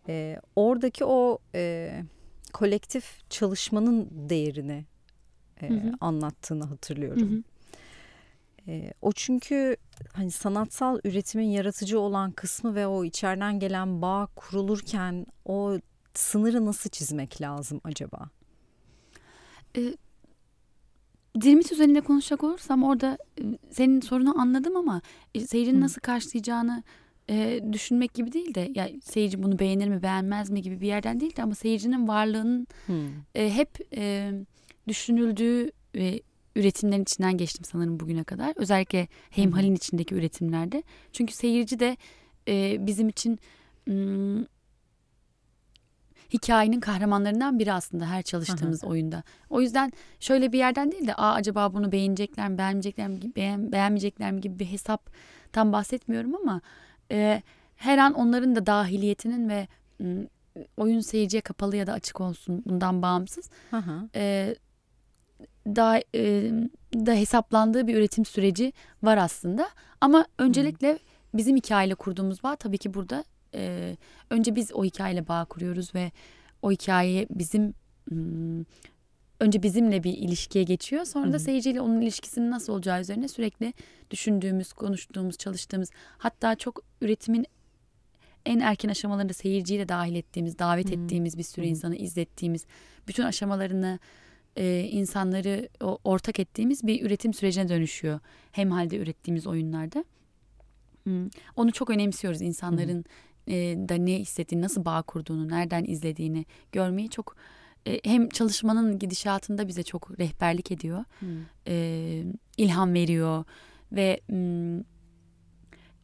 [0.09, 1.91] e, oradaki o e,
[2.57, 4.85] kolektif çalışmanın değerini
[5.63, 5.93] e, hı hı.
[6.01, 7.31] anlattığını hatırlıyorum.
[7.31, 7.43] Hı hı.
[8.69, 9.77] E, o çünkü
[10.13, 15.79] hani sanatsal üretimin yaratıcı olan kısmı ve o içeriden gelen bağ kurulurken o
[16.15, 18.31] sınırı nasıl çizmek lazım acaba?
[19.77, 19.95] E,
[21.41, 25.03] Dirmit üzerinde konuşacak olursam orada e, senin sorunu anladım ama
[25.35, 26.83] e, seyircinin nasıl karşılayacağını
[27.31, 31.21] e, düşünmek gibi değil de ya seyirci bunu beğenir mi beğenmez mi gibi bir yerden
[31.21, 32.67] değil de ama seyircinin varlığının
[33.35, 34.33] e, hep e,
[34.89, 36.21] düşünüldüğü ve
[36.57, 38.53] üretimlerin içinden geçtim sanırım bugüne kadar.
[38.57, 40.83] Özellikle hemhalin içindeki üretimlerde.
[41.13, 41.97] Çünkü seyirci de
[42.49, 43.39] e, bizim için
[43.87, 44.45] m,
[46.33, 48.91] hikayenin kahramanlarından biri aslında her çalıştığımız Aha.
[48.91, 49.23] oyunda.
[49.51, 53.73] O yüzden şöyle bir yerden değil de Aa, acaba bunu beğenecekler mi, beğenmeyecekler mi, beğen,
[53.73, 56.61] beğenmeyecekler mi gibi bir hesaptan bahsetmiyorum ama
[57.13, 57.43] e,
[57.77, 60.27] her an onların da dahiliyetinin ve m,
[60.77, 63.51] oyun seyirciye kapalı ya da açık olsun bundan bağımsız
[64.15, 64.55] e,
[65.67, 66.51] da, e,
[66.95, 69.69] da hesaplandığı bir üretim süreci var aslında.
[70.01, 70.99] Ama öncelikle Hı.
[71.35, 73.97] bizim hikayeyle kurduğumuz bağ tabii ki burada e,
[74.31, 76.13] önce biz o hikayeyle bağ kuruyoruz ve
[76.63, 77.75] o hikaye bizim
[79.41, 81.05] önce bizimle bir ilişkiye geçiyor.
[81.05, 83.73] Sonra da seyirciyle onun ilişkisinin nasıl olacağı üzerine sürekli
[84.11, 87.47] düşündüğümüz, konuştuğumuz, çalıştığımız hatta çok üretimin
[88.47, 91.05] en erken aşamalarında seyirciyle dahil ettiğimiz, davet hmm.
[91.05, 91.71] ettiğimiz bir sürü hmm.
[91.71, 92.67] insanı izlettiğimiz,
[93.09, 93.99] bütün aşamalarını
[94.57, 98.21] e, insanları o, ortak ettiğimiz bir üretim sürecine dönüşüyor.
[98.53, 100.05] Hem halde ürettiğimiz oyunlarda.
[101.05, 101.29] Hmm.
[101.57, 103.05] Onu çok önemsiyoruz insanların
[103.45, 103.55] hmm.
[103.55, 107.37] e, da ne hissettiğini, nasıl bağ kurduğunu, nereden izlediğini görmeyi çok
[107.87, 111.29] e, hem çalışmanın gidişatında bize çok rehberlik ediyor, hmm.
[111.67, 112.25] e,
[112.57, 113.45] ilham veriyor
[113.93, 114.83] ve m,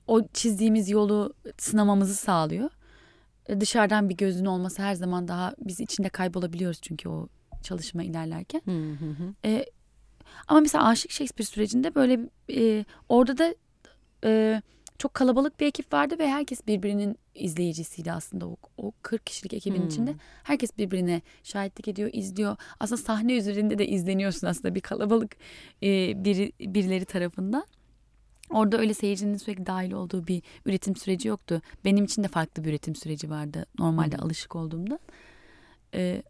[0.07, 2.71] o çizdiğimiz yolu sınamamızı sağlıyor.
[3.49, 7.29] E, dışarıdan bir gözün olması her zaman daha biz içinde kaybolabiliyoruz çünkü o
[7.63, 8.63] çalışma ilerlerken.
[8.65, 9.35] Hı hı.
[9.45, 9.67] E,
[10.49, 13.55] ama mesela Aşık Shakespeare sürecinde böyle e, orada da
[14.25, 14.63] e,
[14.99, 19.81] çok kalabalık bir ekip vardı ve herkes birbirinin izleyicisiydi aslında o, o 40 kişilik ekibin
[19.81, 19.89] hmm.
[19.89, 20.15] içinde.
[20.45, 22.57] Herkes birbirine şahitlik ediyor, izliyor.
[22.81, 25.37] Aslında sahne üzerinde de izleniyorsun aslında bir kalabalık
[25.83, 27.65] e, bir, birileri tarafından.
[28.51, 31.63] Orada öyle seyircinin sürekli dahil olduğu bir üretim süreci yoktu.
[31.85, 34.25] Benim için de farklı bir üretim süreci vardı normalde hmm.
[34.25, 34.99] alışık olduğumda.
[35.95, 36.23] Ee,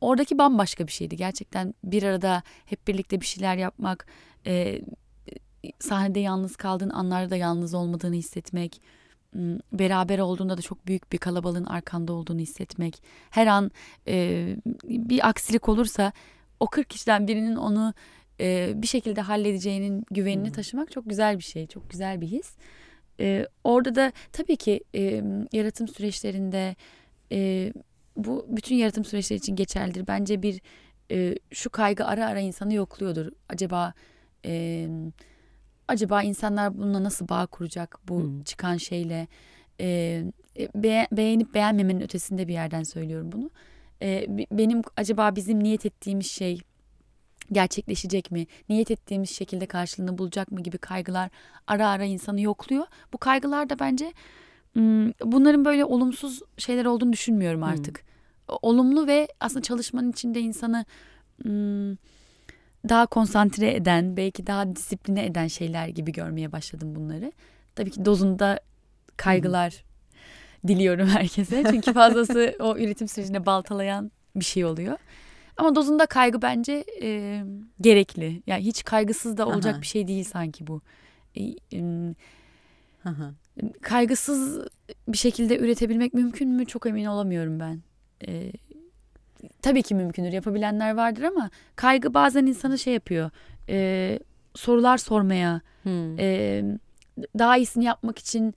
[0.00, 1.16] oradaki bambaşka bir şeydi.
[1.16, 4.06] Gerçekten bir arada hep birlikte bir şeyler yapmak,
[4.46, 4.80] e,
[5.78, 8.80] sahnede yalnız kaldığın anlarda yalnız olmadığını hissetmek,
[9.72, 13.70] beraber olduğunda da çok büyük bir kalabalığın arkanda olduğunu hissetmek, her an
[14.08, 16.12] e, bir aksilik olursa
[16.60, 17.94] o 40 kişiden birinin onu
[18.40, 20.52] e, bir şekilde halledeceğinin güvenini hmm.
[20.52, 22.56] taşımak çok güzel bir şey, çok güzel bir his.
[23.20, 26.76] E, orada da tabii ki e, yaratım süreçlerinde
[27.32, 27.72] e,
[28.16, 30.06] bu bütün yaratım süreçleri için geçerlidir.
[30.06, 30.60] Bence bir
[31.10, 33.26] e, şu kaygı ara ara insanı yokluyordur.
[33.48, 33.92] Acaba
[34.44, 34.88] e,
[35.88, 38.42] acaba insanlar bununla nasıl bağ kuracak bu hmm.
[38.42, 39.28] çıkan şeyle?
[39.80, 40.24] E,
[40.74, 43.50] be, beğenip beğenmemenin ötesinde bir yerden söylüyorum bunu.
[44.02, 46.60] E, benim acaba bizim niyet ettiğimiz şey
[47.52, 48.46] gerçekleşecek mi?
[48.68, 51.30] Niyet ettiğimiz şekilde karşılığını bulacak mı gibi kaygılar
[51.66, 52.86] ara ara insanı yokluyor.
[53.12, 54.12] Bu kaygılar da bence
[55.24, 57.98] bunların böyle olumsuz şeyler olduğunu düşünmüyorum artık.
[57.98, 58.56] Hmm.
[58.62, 60.84] Olumlu ve aslında çalışmanın içinde insanı
[62.88, 67.32] daha konsantre eden, belki daha disipline eden şeyler gibi görmeye başladım bunları.
[67.74, 68.60] Tabii ki dozunda
[69.16, 69.84] kaygılar
[70.66, 71.64] diliyorum herkese.
[71.70, 74.98] Çünkü fazlası o üretim sürecine baltalayan bir şey oluyor.
[75.56, 77.42] Ama dozunda kaygı bence e,
[77.80, 78.42] gerekli.
[78.46, 79.82] Yani hiç kaygısız da olacak Aha.
[79.82, 80.80] bir şey değil sanki bu.
[81.34, 81.82] E, e,
[83.82, 84.68] kaygısız
[85.08, 86.66] bir şekilde üretebilmek mümkün mü?
[86.66, 87.80] Çok emin olamıyorum ben.
[88.26, 88.52] E,
[89.62, 90.32] tabii ki mümkündür.
[90.32, 93.30] Yapabilenler vardır ama kaygı bazen insanı şey yapıyor.
[93.68, 94.18] E,
[94.54, 96.18] sorular sormaya, Hmm.
[96.18, 96.62] e,
[97.38, 98.54] daha iyisini yapmak için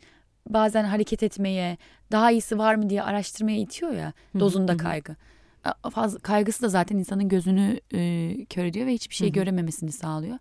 [0.49, 1.77] bazen hareket etmeye,
[2.11, 4.77] daha iyisi var mı diye araştırmaya itiyor ya dozunda hı.
[4.77, 5.15] kaygı.
[5.91, 9.34] Fazla, kaygısı da zaten insanın gözünü e, kör ediyor ve hiçbir şey hı.
[9.34, 10.38] görememesini sağlıyor.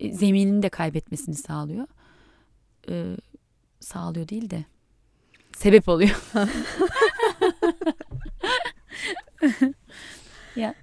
[0.00, 1.86] E, zeminini de kaybetmesini sağlıyor.
[2.88, 3.16] E,
[3.80, 4.64] sağlıyor değil de
[5.56, 6.22] sebep oluyor.
[10.56, 10.74] ya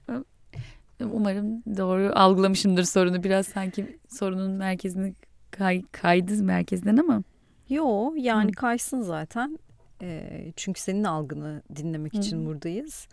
[0.99, 3.23] e, umarım doğru algılamışımdır sorunu.
[3.23, 5.13] Biraz sanki sorunun merkezini
[5.51, 7.23] kay, kaydı merkezden ama.
[7.69, 8.55] Yo yani Hı.
[8.55, 9.59] kaysın zaten.
[10.01, 12.17] Ee, çünkü senin algını dinlemek Hı.
[12.17, 13.07] için buradayız.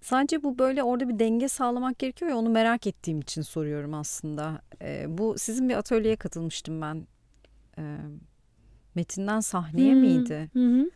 [0.00, 4.62] Sadece bu böyle orada bir denge sağlamak gerekiyor ya onu merak ettiğim için soruyorum aslında.
[4.82, 7.06] Ee, bu sizin bir atölyeye katılmıştım ben.
[7.78, 7.96] Ee,
[8.94, 10.00] metinden sahneye Hmm.
[10.00, 10.50] miydi?
[10.52, 10.90] Hı hı.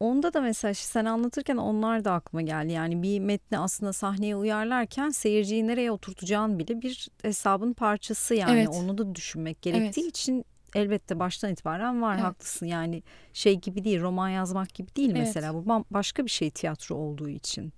[0.00, 2.72] Onda da mesela sen anlatırken onlar da aklıma geldi.
[2.72, 8.52] Yani bir metni aslında sahneye uyarlarken seyirciyi nereye oturtacağın bile bir hesabın parçası yani.
[8.52, 8.68] Evet.
[8.68, 10.10] Onu da düşünmek gerektiği Evet.
[10.16, 12.24] için elbette baştan itibaren var Evet.
[12.24, 12.66] haklısın.
[12.66, 15.18] Yani şey gibi değil roman yazmak gibi değil Evet.
[15.18, 17.72] mesela bu başka bir şey tiyatro olduğu için.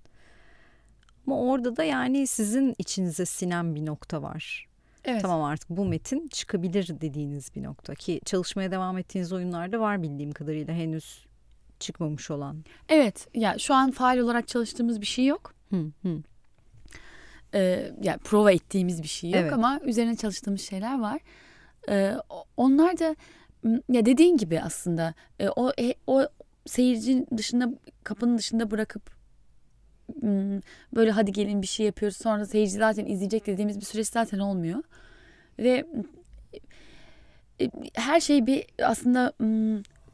[1.27, 4.67] Ama orada da yani sizin içinize sinen bir nokta var.
[5.05, 5.21] Evet.
[5.21, 10.31] Tamam artık bu metin çıkabilir dediğiniz bir nokta ki çalışmaya devam ettiğiniz oyunlarda var bildiğim
[10.31, 11.26] kadarıyla henüz
[11.79, 12.63] çıkmamış olan.
[12.89, 13.27] Evet.
[13.33, 15.53] Ya şu an faal olarak çalıştığımız bir şey yok.
[15.69, 16.21] Hı hı.
[17.53, 19.53] Ee, yani prova ettiğimiz bir şey yok Evet.
[19.53, 21.21] ama üzerine çalıştığımız şeyler var.
[21.89, 22.15] Ee,
[22.57, 23.15] onlar da
[23.89, 26.27] ya dediğin gibi aslında e, o e, o
[26.65, 27.69] seyircinin dışında
[28.03, 29.17] kapının dışında bırakıp
[30.95, 34.83] böyle hadi gelin bir şey yapıyoruz sonra seyirci zaten izleyecek dediğimiz bir süreç zaten olmuyor
[35.59, 35.85] ve
[37.61, 39.33] e, her şey bir aslında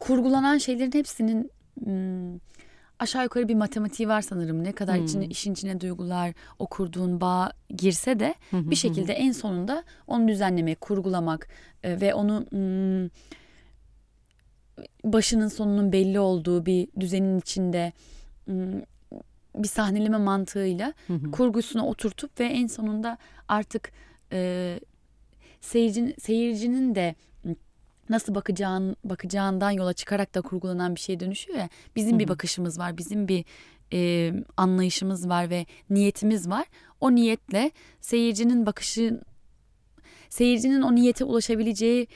[0.04, 1.52] kurgulanan şeylerin hepsinin
[1.86, 2.40] m,
[3.00, 4.64] aşağı yukarı bir matematiği var sanırım.
[4.64, 5.04] Ne kadar Hmm.
[5.04, 10.82] içine, işin içine duygular, o kurduğun bağ girse de bir şekilde en sonunda onu düzenlemek,
[10.82, 11.48] kurgulamak
[11.84, 13.10] e, ve onu mm,
[15.04, 17.94] başının sonunun belli olduğu bir düzenin içinde
[18.48, 18.82] mm,
[19.56, 20.94] bir sahneleme mantığıyla
[21.32, 23.92] kurgusuna oturtup ve en sonunda artık
[24.32, 24.80] e,
[25.62, 27.16] seyircinin, seyircinin de
[28.10, 31.70] nasıl bakacağın bakacağından yola çıkarak da kurgulanan bir şeye dönüşüyor ya.
[31.96, 33.46] Bizim Hı bir bakışımız var, bizim bir
[33.94, 36.66] e, anlayışımız var ve niyetimiz var.
[37.02, 39.22] O niyetle seyircinin bakışı,
[40.30, 42.08] seyircinin o niyete ulaşabileceği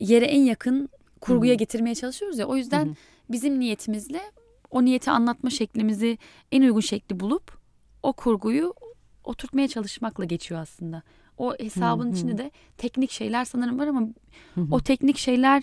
[0.00, 0.88] yere en yakın
[1.20, 1.58] kurguya Hı hı.
[1.58, 2.46] getirmeye çalışıyoruz ya.
[2.46, 2.94] O yüzden Hı hı.
[3.30, 4.20] bizim niyetimizle
[4.70, 6.18] o niyeti anlatma şeklimizi
[6.52, 7.58] en uygun şekli bulup
[8.02, 8.74] o kurguyu
[9.24, 11.02] oturtmaya çalışmakla geçiyor aslında.
[11.38, 12.12] O hesabın Hı hı.
[12.16, 14.00] içinde de teknik şeyler sanırım var ama
[14.54, 14.66] Hı hı.
[14.70, 15.62] o teknik şeyler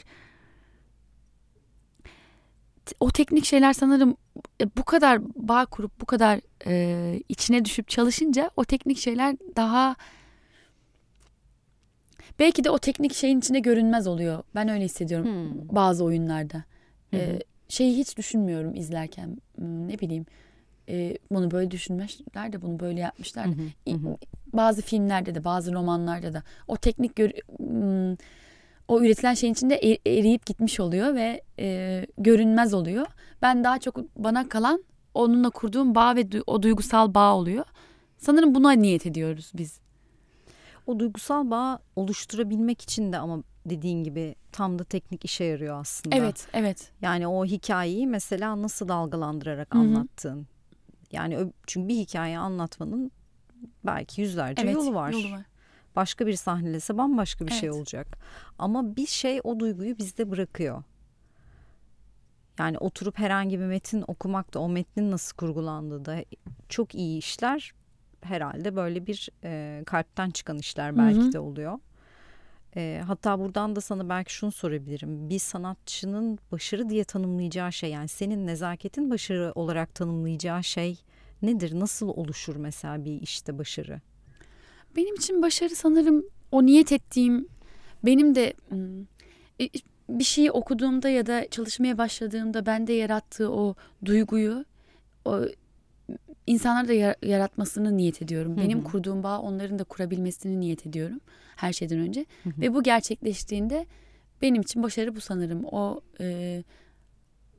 [2.99, 4.17] o teknik şeyler sanırım
[4.61, 9.95] e, bu kadar bağ kurup bu kadar e, içine düşüp çalışınca o teknik şeyler daha
[12.39, 14.43] belki de o teknik şeyin içinde görünmez oluyor.
[14.55, 15.76] Ben öyle hissediyorum Hmm.
[15.76, 16.57] bazı oyunlarda.
[16.57, 17.21] Hı hı.
[17.21, 19.38] E, şeyi hiç düşünmüyorum izlerken.
[19.55, 20.26] Hmm, Ne bileyim
[20.90, 23.48] e, bunu böyle düşünmüşler de bunu böyle yapmışlar.
[23.48, 23.52] Hı
[23.90, 24.18] hı, hı.
[24.54, 28.16] Bazı filmlerde de bazı romanlarda da o teknik gör, hmm,
[28.88, 33.06] o üretilen şeyin içinde er- eriyip gitmiş oluyor ve e, görünmez oluyor.
[33.42, 37.66] Ben daha çok bana kalan onunla kurduğum bağ ve du- o duygusal bağ oluyor.
[38.18, 39.80] Sanırım buna niyet ediyoruz biz.
[40.88, 46.16] O duygusal bağ oluşturabilmek için de ama dediğin gibi tam da teknik işe yarıyor aslında.
[46.16, 46.92] Evet, evet.
[47.02, 49.82] Yani o hikayeyi mesela nasıl dalgalandırarak Hı hı.
[49.82, 50.48] anlattığın.
[51.14, 53.11] Yani çünkü bir hikaye anlatmanın
[53.86, 55.11] belki yüzlerce evet, yolu var.
[55.11, 55.41] Yolu var.
[55.95, 57.78] Başka bir sahnelese bambaşka bir şey Evet.
[57.78, 58.18] olacak.
[58.59, 60.84] Ama bir şey o duyguyu bizde bırakıyor.
[62.59, 66.26] Yani oturup herhangi bir metin okumak da o metnin nasıl kurgulandığı da
[66.70, 67.74] çok iyi işler.
[68.22, 71.34] Herhalde böyle bir e, kalpten çıkan işler belki Hı hı.
[71.34, 71.80] de oluyor.
[72.76, 75.30] E, hatta buradan da sana belki şunu sorabilirim.
[75.30, 80.99] Bir sanatçının başarı diye tanımlayacağı şey yani senin nezaketin başarı olarak tanımlayacağı şey
[81.41, 81.80] nedir?
[81.80, 84.01] Nasıl oluşur mesela bir işte başarı?
[84.95, 87.47] Benim için başarı sanırım o niyet ettiğim
[88.05, 88.53] benim de
[89.59, 89.69] e,
[90.09, 94.65] bir şeyi okuduğumda ya da çalışmaya başladığımda bende yarattığı o duyguyu
[95.26, 95.39] o
[96.47, 98.57] insanlar da yar- yaratmasını niyet ediyorum.
[98.57, 98.84] Benim hı.
[98.84, 101.19] kurduğum bağ onların da kurabilmesini niyet ediyorum
[101.56, 102.26] her şeyden önce.
[102.43, 102.62] Hı hı.
[102.62, 103.86] Ve bu gerçekleştiğinde
[104.41, 105.66] benim için başarı bu sanırım.
[105.72, 106.64] O e,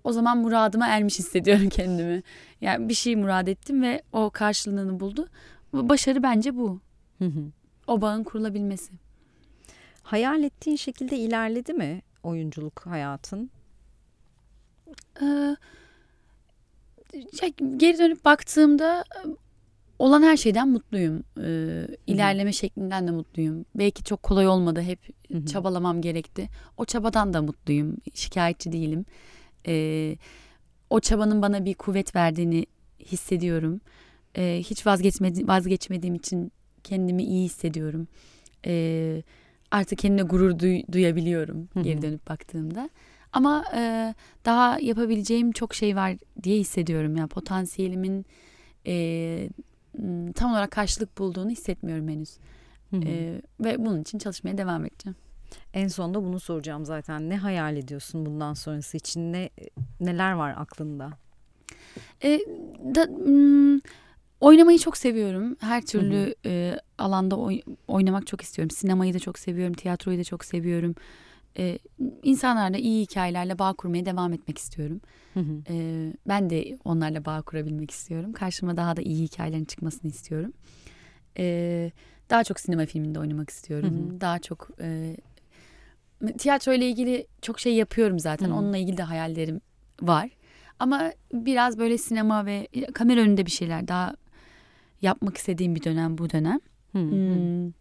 [0.04, 2.22] o zaman muradıma ermiş hissediyorum kendimi.
[2.60, 5.28] Yani bir şey murad ettim ve o karşılığını buldu.
[5.72, 6.80] Başarı bence bu.
[7.18, 7.44] Hı hı.
[7.86, 8.92] O bağın kurulabilmesi.
[10.02, 13.50] Hayal ettiğin şekilde ilerledi mi oyunculuk hayatın?
[15.22, 15.56] Ee,
[17.76, 19.04] geri dönüp baktığımda
[19.98, 21.24] olan her şeyden mutluyum.
[21.42, 23.64] Ee, ilerleme şeklinden de mutluyum.
[23.74, 24.82] Belki çok kolay olmadı.
[24.82, 24.98] Hep
[25.32, 25.46] Hı hı.
[25.46, 26.48] çabalamam gerekti.
[26.76, 27.96] O çabadan da mutluyum.
[28.14, 29.04] Şikayetçi değilim.
[29.66, 30.16] Ee,
[30.90, 32.66] o çabanın bana bir kuvvet verdiğini
[33.00, 33.80] hissediyorum.
[34.36, 36.52] Ee, hiç vazgeçmedi, vazgeçmediğim için
[36.84, 38.08] kendimi iyi hissediyorum.
[38.66, 39.22] Ee,
[39.70, 41.84] artık kendine gurur duy- duyabiliyorum Hı hı.
[41.84, 42.90] geri dönüp baktığımda.
[43.32, 44.14] Ama e,
[44.44, 47.16] daha yapabileceğim çok şey var diye hissediyorum.
[47.16, 48.26] Yani potansiyelimin
[48.86, 49.48] e,
[50.34, 52.36] tam olarak karşılık bulduğunu hissetmiyorum henüz.
[52.90, 53.00] Hı hı.
[53.06, 55.16] E, ve bunun için çalışmaya devam edeceğim.
[55.74, 57.30] En sonunda bunu soracağım zaten.
[57.30, 59.32] Ne hayal ediyorsun bundan sonrası için?
[59.32, 59.50] Ne
[60.00, 61.10] neler var aklında?
[62.24, 62.40] E,
[62.94, 63.80] da, m,
[64.40, 65.56] oynamayı çok seviyorum.
[65.60, 68.70] Her türlü e, alanda oy- oynamak çok istiyorum.
[68.70, 69.74] Sinemayı da çok seviyorum.
[69.74, 70.94] Tiyatroyu da çok seviyorum.
[71.58, 71.78] E,
[72.22, 75.00] insanlarla iyi hikayelerle bağ kurmaya devam etmek istiyorum.
[75.34, 75.62] Hı hı.
[75.68, 75.74] E,
[76.28, 78.32] ben de onlarla bağ kurabilmek istiyorum.
[78.32, 80.52] Karşıma daha da iyi hikayelerin çıkmasını istiyorum.
[81.38, 81.90] E,
[82.30, 84.10] daha çok sinema filminde oynamak istiyorum.
[84.10, 84.20] Hı hı.
[84.20, 85.16] Daha çok e,
[86.38, 88.46] tiyatro ile ilgili çok şey yapıyorum zaten.
[88.46, 88.54] Hı hı.
[88.54, 89.60] Onunla ilgili de hayallerim
[90.02, 90.30] var.
[90.78, 94.16] Ama biraz böyle sinema ve kamera önünde bir şeyler daha
[95.02, 96.60] yapmak istediğim bir dönem bu dönem.
[96.92, 97.10] Hı hı.
[97.10, 97.72] Hmm.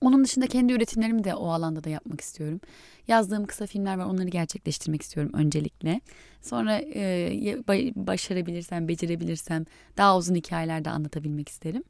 [0.00, 2.60] Onun dışında kendi üretimlerimi de o alanda da yapmak istiyorum.
[3.08, 6.00] Yazdığım kısa filmler var onları gerçekleştirmek istiyorum öncelikle.
[6.42, 7.56] Sonra e,
[7.96, 9.64] başarabilirsem, becerebilirsem
[9.96, 11.82] daha uzun hikayeler de anlatabilmek isterim.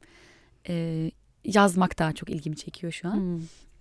[0.69, 1.11] E,
[1.45, 3.15] yazmak daha çok ilgimi çekiyor şu an.
[3.15, 3.39] Hı.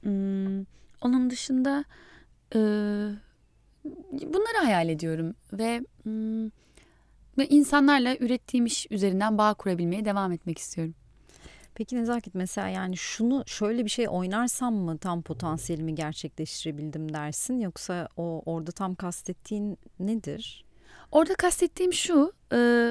[0.08, 0.64] Hmm,
[1.00, 1.84] onun dışında
[2.54, 2.58] e,
[4.12, 6.46] bunları hayal ediyorum ve hmm,
[7.38, 10.94] ve insanlarla ürettiğim iş üzerinden bağ kurabilmeye devam etmek istiyorum.
[11.80, 18.08] Peki Nezaket mesela yani şunu şöyle bir şey oynarsam mı tam potansiyelimi gerçekleştirebildim dersin yoksa
[18.16, 20.64] o orada tam kastettiğin nedir?
[21.12, 22.90] Orada kastettiğim şu, e,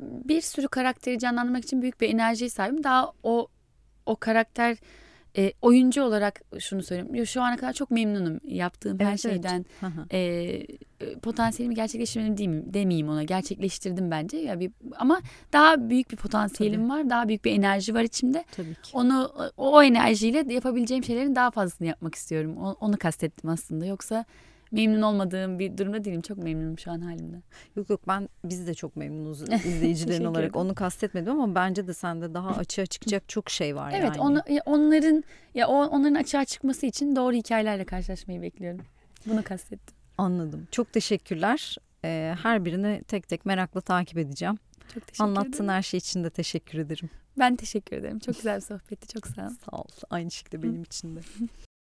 [0.00, 2.84] bir sürü karakteri canlandırmak için büyük bir enerjiye sahibim.
[2.84, 3.48] Daha o
[4.06, 4.76] o karakter
[5.38, 7.26] e, oyuncu olarak şunu söyleyeyim.
[7.26, 9.34] Şu ana kadar çok memnunum yaptığım her Evet, evet.
[9.34, 9.64] şeyden.
[9.80, 9.86] Hı.
[10.12, 10.62] E,
[11.22, 13.22] potansiyelimi gerçekleştirmedim demeyeyim, demeyeyim ona.
[13.22, 14.36] Gerçekleştirdim bence.
[14.38, 15.20] Ya bir, ama
[15.52, 17.10] daha büyük bir potansiyelim var.
[17.10, 18.44] Daha büyük bir enerji var içimde.
[18.56, 18.90] Tabii ki.
[18.92, 22.56] Onu o, o enerjiyle yapabileceğim şeylerin daha fazlasını yapmak istiyorum.
[22.56, 23.86] O- onu kastettim aslında.
[23.86, 24.24] Yoksa
[24.72, 26.22] memnun olmadığım bir durumda değilim.
[26.22, 27.36] Çok memnunum şu an halimde.
[27.76, 30.56] Yok yok ben biz de çok memnunuz izleyicilerin olarak.
[30.56, 34.20] Onu kastetmedim ama bence de sende daha açığa çıkacak çok şey var Evet, yani.
[34.20, 38.80] onu, ya onların ya onların açığa çıkması için doğru hikayelerle karşılaşmayı bekliyorum.
[39.26, 39.96] Bunu kastettim.
[40.18, 40.68] Anladım.
[40.70, 41.76] Çok teşekkürler.
[42.04, 44.58] Ee, her birini tek tek merakla takip edeceğim.
[44.94, 45.68] Çok teşekkür Anlattığın ederim.
[45.68, 47.10] her şey için de teşekkür ederim.
[47.38, 48.18] Ben teşekkür ederim.
[48.18, 49.08] Çok güzel bir sohbetti.
[49.08, 49.50] Çok sağ ol.
[49.70, 49.84] Sağ ol.
[50.10, 51.20] Aynı şekilde benim için de.